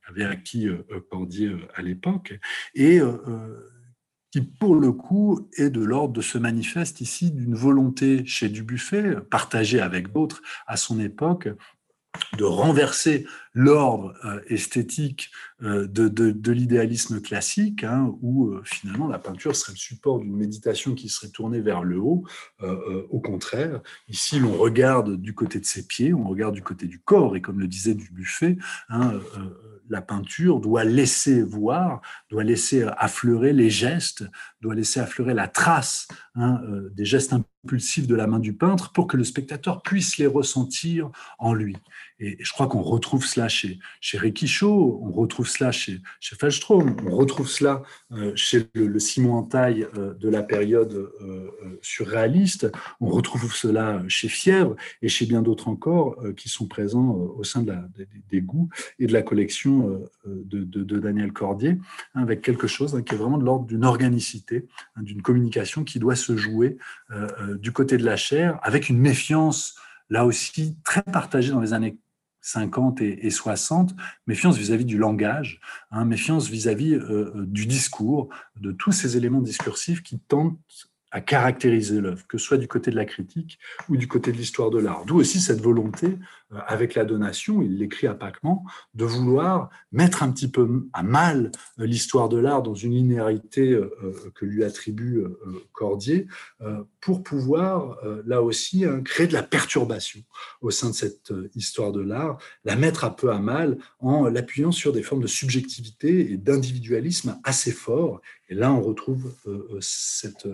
avait 0.08 0.26
acquis 0.26 0.68
Cordier 1.10 1.56
à 1.76 1.82
l'époque, 1.82 2.40
et 2.74 3.00
qui, 4.32 4.42
pour 4.42 4.76
le 4.76 4.92
coup, 4.94 5.50
est 5.58 5.70
de 5.70 5.82
l'ordre 5.82 6.14
de 6.14 6.22
ce 6.22 6.38
manifeste 6.38 7.02
ici 7.02 7.32
d'une 7.32 7.56
volonté 7.56 8.26
chez 8.26 8.50
Dubuffet, 8.50 9.18
partagée 9.30 9.82
avec 9.82 10.12
d'autres 10.12 10.42
à 10.68 10.78
son 10.78 11.00
époque, 11.00 11.50
de 12.38 12.44
renverser 12.44 13.26
l'ordre 13.54 14.14
euh, 14.26 14.40
esthétique 14.48 15.32
euh, 15.64 15.88
de, 15.88 16.52
l'idéalisme 16.52 17.22
classique, 17.22 17.84
hein, 17.84 18.16
où 18.22 18.48
euh, 18.48 18.62
finalement 18.64 19.08
la 19.08 19.20
peinture 19.20 19.56
serait 19.56 19.74
le 19.74 19.78
support 19.78 20.20
d'une 20.20 20.36
méditation 20.36 20.96
qui 20.96 21.10
serait 21.10 21.30
tournée 21.30 21.60
vers 21.60 21.84
le 21.84 22.00
haut. 22.00 22.26
au 23.10 23.20
contraire, 23.20 23.82
ici 24.08 24.40
l'on 24.40 24.54
regarde 24.54 25.18
du 25.18 25.34
côté 25.34 25.60
de 25.60 25.66
ses 25.66 25.86
pieds, 25.86 26.14
on 26.14 26.28
regarde 26.28 26.56
du 26.56 26.64
côté 26.64 26.88
du 26.88 27.00
corps, 27.00 27.36
et 27.36 27.42
comme 27.42 27.60
le 27.60 27.68
disait 27.68 27.94
Dubuffet, 27.94 28.58
hein, 28.90 29.20
la 29.90 30.02
peinture 30.02 30.60
doit 30.60 30.84
laisser 30.84 31.44
voir, 31.44 32.02
doit 32.30 32.44
laisser 32.44 32.84
affleurer 32.98 33.54
les 33.54 33.70
gestes, 33.70 34.24
doit 34.62 34.76
laisser 34.76 35.00
affleurer 35.00 35.34
la 35.34 35.48
trace 35.48 36.08
hein, 36.36 36.62
des 36.94 37.06
gestes 37.06 37.34
impulsifs 37.64 38.08
de 38.08 38.16
la 38.16 38.28
main 38.28 38.40
du 38.40 38.54
peintre 38.54 38.92
pour 38.92 39.08
que 39.08 39.18
le 39.18 39.24
spectateur 39.24 39.82
puisse 39.82 40.18
les 40.18 40.28
ressentir 40.28 41.10
en 41.40 41.54
lui. 41.54 41.78
Et, 42.20 42.38
je 42.40 42.52
crois 42.54 42.68
qu'on 42.68 42.82
retrouve 42.82 43.26
cela 43.26 43.48
chez, 43.48 43.80
chez 44.00 44.18
Riquichot, 44.18 45.02
on 45.04 45.12
retrouve 45.12 45.48
cela 45.48 45.72
chez, 45.72 46.02
chez 46.20 46.36
Feldstrom, 46.36 46.96
on 47.06 47.16
retrouve 47.16 47.48
cela 47.48 47.84
euh, 48.12 48.32
chez 48.36 48.68
le, 48.74 49.00
Simon 49.00 49.36
Antaille 49.36 49.88
euh, 49.98 50.14
de 50.14 50.30
la 50.30 50.44
période 50.44 51.12
surréaliste, 51.82 52.72
on 53.00 53.08
retrouve 53.08 53.54
cela 53.54 54.04
chez 54.08 54.28
Fièvre 54.28 54.76
et 55.02 55.10
chez 55.10 55.26
bien 55.26 55.42
d'autres 55.42 55.68
encore 55.68 56.18
qui 56.36 56.50
sont 56.50 56.68
présents 56.68 57.10
au 57.10 57.44
sein 57.44 57.64
des, 58.30 58.42
goûts 58.42 58.70
et 59.00 59.08
de 59.08 59.14
la 59.14 59.22
collection 59.22 60.02
de, 60.26 61.00
Daniel 61.00 61.32
Cordier, 61.32 61.78
hein, 62.16 62.22
avec 62.22 62.42
quelque 62.42 62.68
chose 62.68 62.96
hein, 62.96 63.02
qui 63.02 63.16
est 63.16 63.18
vraiment 63.18 63.38
de 63.38 63.46
l'ordre 63.46 63.66
d'une 63.66 63.86
organicité, 63.86 64.68
hein, 64.96 65.04
d'une 65.04 65.22
communication 65.22 65.84
qui 65.84 66.00
doit 66.00 66.16
se 66.16 66.36
jouer 66.38 66.78
euh, 67.12 67.28
euh, 67.42 67.51
du 67.58 67.72
côté 67.72 67.98
de 67.98 68.06
la 68.06 68.18
chair, 68.18 68.60
avec 68.64 68.90
une 68.90 69.00
méfiance, 69.00 69.76
là 70.10 70.26
aussi, 70.26 70.78
très 70.84 71.04
partagée 71.04 71.52
dans 71.52 71.62
les 71.62 71.74
années 71.74 71.98
50 72.42 73.02
et, 73.02 73.30
60, 73.30 73.96
méfiance 74.28 74.58
vis-à-vis 74.58 74.86
du 74.86 74.98
langage, 74.98 75.62
méfiance 76.06 76.50
vis-à-vis 76.50 76.96
euh, 76.96 77.32
du 77.36 77.66
discours, 77.68 78.30
de 78.60 78.72
tous 78.72 78.92
ces 78.92 79.16
éléments 79.16 79.42
discursifs 79.42 80.02
qui 80.02 80.20
tentent 80.20 80.58
à 81.12 81.22
caractériser 81.22 82.00
l'œuvre, 82.00 82.26
que 82.28 82.38
ce 82.38 82.46
soit 82.46 82.58
du 82.58 82.68
côté 82.68 82.90
de 82.90 82.96
la 82.96 83.06
critique 83.06 83.60
ou 83.90 83.98
du 83.98 84.08
côté 84.08 84.32
de 84.32 84.38
l'histoire 84.38 84.70
de 84.70 84.80
l'art. 84.80 85.06
D'où 85.06 85.20
aussi 85.20 85.40
cette 85.42 85.62
volonté, 85.62 86.18
euh, 86.54 86.58
avec 86.68 86.96
la 86.96 87.06
donation, 87.06 87.62
il 87.62 87.78
l'écrit 87.78 88.08
à 88.08 88.14
Pacman, 88.14 88.64
de 88.94 89.06
vouloir 89.06 89.70
mettre 89.92 90.24
un 90.24 90.32
petit 90.32 90.50
peu 90.50 90.88
à 90.94 91.04
mal 91.04 91.52
euh, 91.80 91.86
l'histoire 91.86 92.30
de 92.30 92.38
l'art 92.38 92.64
dans 92.64 92.76
une 92.76 92.94
linéarité 92.94 93.74
euh, 93.74 93.90
que 94.36 94.46
lui 94.46 94.64
attribue 94.64 95.24
Cordier, 95.74 96.28
pour 97.00 97.24
pouvoir, 97.24 97.98
là 98.26 98.42
aussi, 98.42 98.86
hein, 98.86 99.02
créer 99.02 99.28
de 99.28 99.34
la 99.34 99.44
perturbation 99.44 100.22
au 100.62 100.72
sein 100.72 100.90
de 100.90 100.96
cette 100.96 101.34
histoire 101.56 101.92
de 101.92 102.02
l'art, 102.02 102.38
la 102.66 102.76
mettre 102.76 103.04
un 103.04 103.10
peu 103.10 103.32
à 103.32 103.40
mal 103.40 103.78
en 104.00 104.28
l'appuyant 104.28 104.72
sur 104.72 104.94
des 104.94 105.04
formes 105.04 105.22
de 105.22 105.28
subjectivité 105.28 106.32
et 106.32 106.38
d'individualisme 106.38 107.40
assez 107.44 107.72
forts. 107.72 108.22
Et 108.50 108.56
là, 108.56 108.72
on 108.72 108.82
retrouve 108.82 109.34
cette 109.80 110.48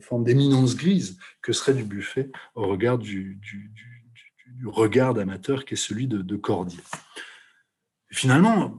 forme 0.00 0.24
d'éminence 0.24 0.76
grise 0.76 1.18
que 1.42 1.52
serait 1.52 1.74
du 1.74 1.84
buffet 1.84 2.30
au 2.54 2.66
regard 2.66 2.98
du, 2.98 3.40
regard 4.64 5.14
d'amateur 5.14 5.64
qui 5.64 5.74
est 5.74 5.76
celui 5.76 6.06
de, 6.06 6.36
Cordier. 6.36 6.80
finalement, 8.10 8.76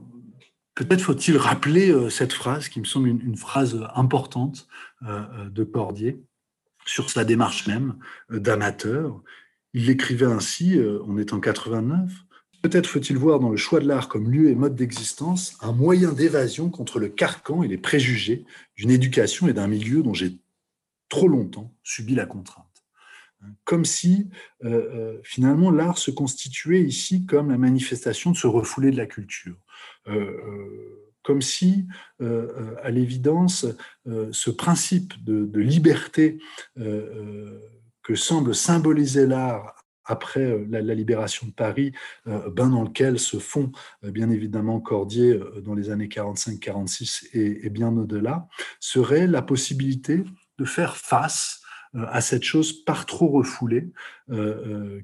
peut-être 0.74 1.02
faut-il 1.02 1.36
rappeler 1.36 1.90
euh, 1.90 2.08
cette 2.08 2.32
phrase 2.32 2.68
qui 2.68 2.80
me 2.80 2.84
semble 2.84 3.08
une, 3.08 3.36
phrase 3.36 3.86
importante 3.94 4.68
euh, 5.02 5.48
de 5.48 5.64
Cordier 5.64 6.22
sur 6.86 7.10
sa 7.10 7.24
démarche 7.24 7.66
même 7.66 7.96
d'amateur. 8.30 9.22
Il 9.72 9.86
l'écrivait 9.86 10.26
ainsi, 10.26 10.78
on 11.06 11.16
est 11.16 11.32
en 11.32 11.40
89, 11.40 12.10
Peut-être 12.62 12.86
faut-il 12.86 13.16
voir 13.16 13.40
dans 13.40 13.50
le 13.50 13.56
choix 13.56 13.80
de 13.80 13.88
l'art 13.88 14.08
comme 14.08 14.30
lieu 14.30 14.48
et 14.48 14.54
mode 14.54 14.76
d'existence 14.76 15.56
un 15.60 15.72
moyen 15.72 16.12
d'évasion 16.12 16.70
contre 16.70 17.00
le 17.00 17.08
carcan 17.08 17.64
et 17.64 17.68
les 17.68 17.76
préjugés 17.76 18.44
d'une 18.76 18.90
éducation 18.90 19.48
et 19.48 19.52
d'un 19.52 19.66
milieu 19.66 20.04
dont 20.04 20.14
j'ai 20.14 20.38
trop 21.12 21.28
longtemps 21.28 21.74
subi 21.82 22.14
la 22.14 22.24
contrainte. 22.24 22.64
Comme 23.64 23.84
si 23.84 24.30
euh, 24.64 24.70
euh, 24.70 25.20
finalement 25.24 25.70
l'art 25.70 25.98
se 25.98 26.10
constituait 26.10 26.80
ici 26.80 27.26
comme 27.26 27.50
la 27.50 27.58
manifestation 27.58 28.30
de 28.30 28.36
se 28.36 28.46
refouler 28.46 28.90
de 28.90 28.96
la 28.96 29.04
culture. 29.04 29.58
Euh, 30.08 31.10
comme 31.22 31.42
si, 31.42 31.86
à 32.18 32.90
l'évidence, 32.90 33.64
ce 34.32 34.50
principe 34.50 35.22
de, 35.22 35.60
liberté 35.60 36.40
que 36.74 38.14
semble 38.16 38.56
symboliser 38.56 39.28
l'art 39.28 39.84
après 40.04 40.66
la, 40.68 40.94
libération 40.96 41.46
de 41.46 41.52
Paris, 41.52 41.92
bain 42.26 42.70
dans 42.70 42.82
lequel 42.82 43.20
se 43.20 43.38
font 43.38 43.70
bien 44.02 44.30
évidemment 44.30 44.80
Cordier 44.80 45.38
dans 45.62 45.74
les 45.74 45.90
années 45.90 46.08
45-46 46.08 47.28
et, 47.34 47.66
et, 47.66 47.70
bien 47.70 47.96
au-delà, 47.96 48.48
serait 48.80 49.28
la 49.28 49.42
possibilité 49.42 50.24
de 50.58 50.64
faire 50.64 50.96
face 50.96 51.60
à 51.94 52.22
cette 52.22 52.42
chose 52.42 52.84
par 52.84 53.04
trop 53.04 53.28
refoulée, 53.28 53.92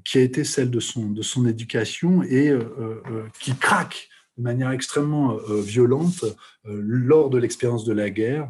qui 0.03 0.17
a 0.17 0.21
été 0.21 0.43
celle 0.43 0.71
de 0.71 0.79
son, 0.79 1.11
de 1.11 1.21
son 1.21 1.45
éducation 1.45 2.23
et 2.23 2.51
qui 3.39 3.55
craque 3.55 4.09
de 4.37 4.43
manière 4.43 4.71
extrêmement 4.71 5.37
violente 5.49 6.25
lors 6.63 7.29
de 7.29 7.37
l'expérience 7.37 7.85
de 7.85 7.93
la 7.93 8.09
guerre 8.09 8.49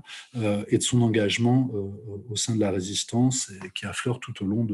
et 0.68 0.78
de 0.78 0.84
son 0.84 1.02
engagement 1.02 1.70
au 2.30 2.36
sein 2.38 2.56
de 2.56 2.62
la 2.62 2.72
résistance 2.72 3.52
et 3.52 3.72
qui 3.72 3.86
affleure 3.86 4.22
tout 4.22 4.42
au 4.42 4.48
long 4.48 4.66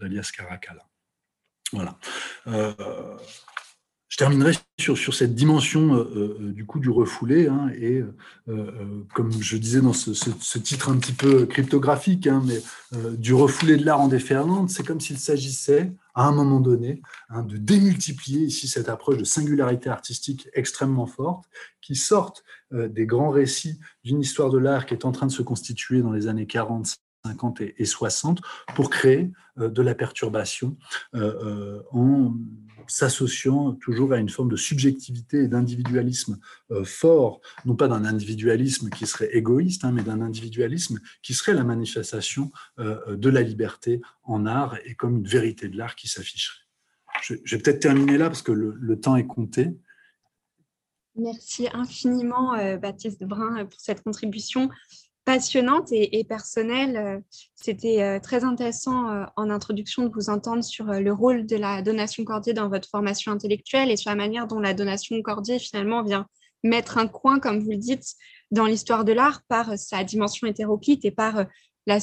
d'Alias 0.00 0.30
de, 0.32 0.36
Caracalla. 0.36 0.84
Voilà. 1.72 1.98
Je 4.08 4.18
terminerai 4.18 4.52
sur, 4.78 5.14
cette 5.14 5.34
dimension 5.34 5.94
euh, 5.94 6.38
euh, 6.40 6.52
du 6.52 6.64
coup 6.64 6.78
du 6.78 6.90
refoulé 6.90 7.48
hein, 7.48 7.70
et 7.76 8.04
euh, 8.48 9.02
comme 9.14 9.32
je 9.32 9.56
disais 9.56 9.80
dans 9.80 9.92
ce, 9.92 10.14
ce, 10.14 10.58
titre 10.58 10.90
un 10.90 10.98
petit 10.98 11.12
peu 11.12 11.44
cryptographique, 11.46 12.28
hein, 12.28 12.40
mais 12.46 12.62
du 13.16 13.34
refoulé 13.34 13.76
de 13.76 13.84
l'art 13.84 14.00
en 14.00 14.06
déferlante, 14.06 14.70
c'est 14.70 14.86
comme 14.86 15.00
s'il 15.00 15.18
s'agissait 15.18 15.92
à 16.14 16.28
un 16.28 16.32
moment 16.32 16.60
donné 16.60 17.02
hein, 17.30 17.42
de 17.42 17.56
démultiplier 17.56 18.42
ici 18.42 18.68
cette 18.68 18.88
approche 18.88 19.16
de 19.16 19.24
singularité 19.24 19.90
artistique 19.90 20.48
extrêmement 20.54 21.06
forte 21.06 21.44
qui 21.80 21.96
sorte 21.96 22.44
des 22.70 23.06
grands 23.06 23.30
récits 23.30 23.80
d'une 24.04 24.20
histoire 24.20 24.50
de 24.50 24.58
l'art 24.58 24.86
qui 24.86 24.94
est 24.94 25.04
en 25.04 25.12
train 25.12 25.26
de 25.26 25.32
se 25.32 25.42
constituer 25.42 26.00
dans 26.00 26.12
les 26.12 26.28
années 26.28 26.46
40 26.46 26.96
50 27.26 27.60
et 27.60 27.84
60 27.84 28.40
pour 28.74 28.90
créer 28.90 29.30
de 29.56 29.82
la 29.82 29.94
perturbation 29.94 30.76
en 31.12 32.34
s'associant 32.88 33.72
toujours 33.72 34.12
à 34.12 34.18
une 34.18 34.28
forme 34.28 34.50
de 34.50 34.56
subjectivité 34.56 35.44
et 35.44 35.48
d'individualisme 35.48 36.38
euh, 36.70 36.84
fort, 36.84 37.40
non 37.64 37.76
pas 37.76 37.88
d'un 37.88 38.04
individualisme 38.04 38.90
qui 38.90 39.06
serait 39.06 39.34
égoïste, 39.34 39.84
hein, 39.84 39.92
mais 39.92 40.02
d'un 40.02 40.20
individualisme 40.20 41.00
qui 41.22 41.34
serait 41.34 41.54
la 41.54 41.64
manifestation 41.64 42.50
euh, 42.78 43.16
de 43.16 43.28
la 43.28 43.42
liberté 43.42 44.00
en 44.24 44.46
art 44.46 44.76
et 44.84 44.94
comme 44.94 45.18
une 45.18 45.26
vérité 45.26 45.68
de 45.68 45.76
l'art 45.76 45.96
qui 45.96 46.08
s'afficherait. 46.08 46.62
Je, 47.22 47.34
vais 47.34 47.62
peut-être 47.62 47.80
terminer 47.80 48.18
là 48.18 48.26
parce 48.28 48.42
que 48.42 48.52
le, 48.52 49.00
temps 49.00 49.16
est 49.16 49.26
compté. 49.26 49.70
Merci 51.14 51.66
infiniment, 51.72 52.54
euh, 52.54 52.76
Baptiste 52.76 53.24
Brun, 53.24 53.64
pour 53.64 53.80
cette 53.80 54.02
contribution 54.02 54.68
passionnante 55.26 55.88
et, 55.90 56.24
personnelle. 56.24 56.96
Euh, 56.96 57.18
c'était 57.56 58.00
euh, 58.00 58.20
très 58.20 58.44
intéressant 58.44 59.10
euh, 59.10 59.24
en 59.34 59.50
introduction 59.50 60.04
de 60.04 60.12
vous 60.14 60.30
entendre 60.30 60.64
sur 60.64 60.86
le 60.86 61.12
rôle 61.12 61.46
de 61.46 61.56
la 61.56 61.82
donation 61.82 62.24
Cordier 62.24 62.54
dans 62.54 62.68
votre 62.70 62.88
formation 62.88 63.32
intellectuelle 63.32 63.90
et 63.90 63.96
sur 63.96 64.10
la 64.10 64.16
manière 64.16 64.46
dont 64.46 64.60
la 64.60 64.72
donation 64.72 65.20
Cordier 65.20 65.58
finalement 65.58 66.02
vient 66.02 66.26
mettre 66.62 66.96
un 66.96 67.08
coin, 67.08 67.40
comme 67.40 67.58
vous 67.58 67.72
le 67.72 67.76
dites, 67.76 68.14
dans 68.52 68.66
l'histoire 68.66 69.04
de 69.04 69.12
l'art 69.12 69.42
par 69.48 69.76
sa 69.76 70.04
dimension 70.04 70.46
hétéroclite 70.46 71.04
et 71.04 71.10
par 71.10 71.44
la, 71.86 71.98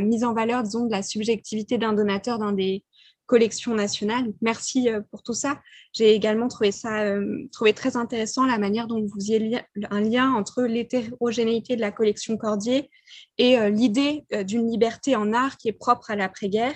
mise 0.00 0.24
en 0.24 0.34
valeur, 0.34 0.62
disons, 0.62 0.86
de 0.86 0.90
la 0.90 1.02
subjectivité 1.02 1.78
d'un 1.78 1.92
donateur 1.92 2.38
dans 2.38 2.52
des, 2.52 2.84
collection 3.26 3.74
nationale. 3.74 4.32
Merci 4.40 4.88
euh, 4.88 5.00
pour 5.10 5.22
tout 5.22 5.34
ça. 5.34 5.60
J'ai 5.92 6.14
également 6.14 6.48
trouvé 6.48 6.72
ça 6.72 7.02
euh, 7.02 7.46
trouvé 7.52 7.72
très 7.72 7.96
intéressant 7.96 8.46
la 8.46 8.58
manière 8.58 8.86
dont 8.86 9.04
vous 9.04 9.32
y 9.32 9.60
un 9.90 10.00
lien 10.00 10.32
entre 10.32 10.62
l'hétérogénéité 10.62 11.76
de 11.76 11.80
la 11.80 11.90
collection 11.90 12.36
Cordier 12.36 12.90
et 13.38 13.58
euh, 13.58 13.68
l'idée 13.68 14.24
d'une 14.44 14.70
liberté 14.70 15.16
en 15.16 15.32
art 15.32 15.56
qui 15.56 15.68
est 15.68 15.72
propre 15.72 16.10
à 16.10 16.16
l'après-guerre. 16.16 16.74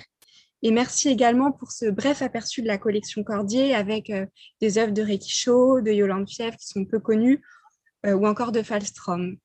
Et 0.63 0.71
merci 0.71 1.09
également 1.09 1.51
pour 1.51 1.71
ce 1.71 1.85
bref 1.89 2.21
aperçu 2.21 2.61
de 2.61 2.67
la 2.67 2.77
collection 2.77 3.23
Cordier 3.23 3.73
avec 3.73 4.11
des 4.61 4.77
œuvres 4.77 4.93
de 4.93 5.01
Rekicho, 5.01 5.81
de 5.81 5.91
Yolande 5.91 6.29
Fièvre 6.29 6.55
qui 6.55 6.67
sont 6.67 6.85
peu 6.85 6.99
connues, 6.99 7.41
ou 8.05 8.27
encore 8.27 8.51
de 8.51 8.61
Falstrom. 8.61 9.37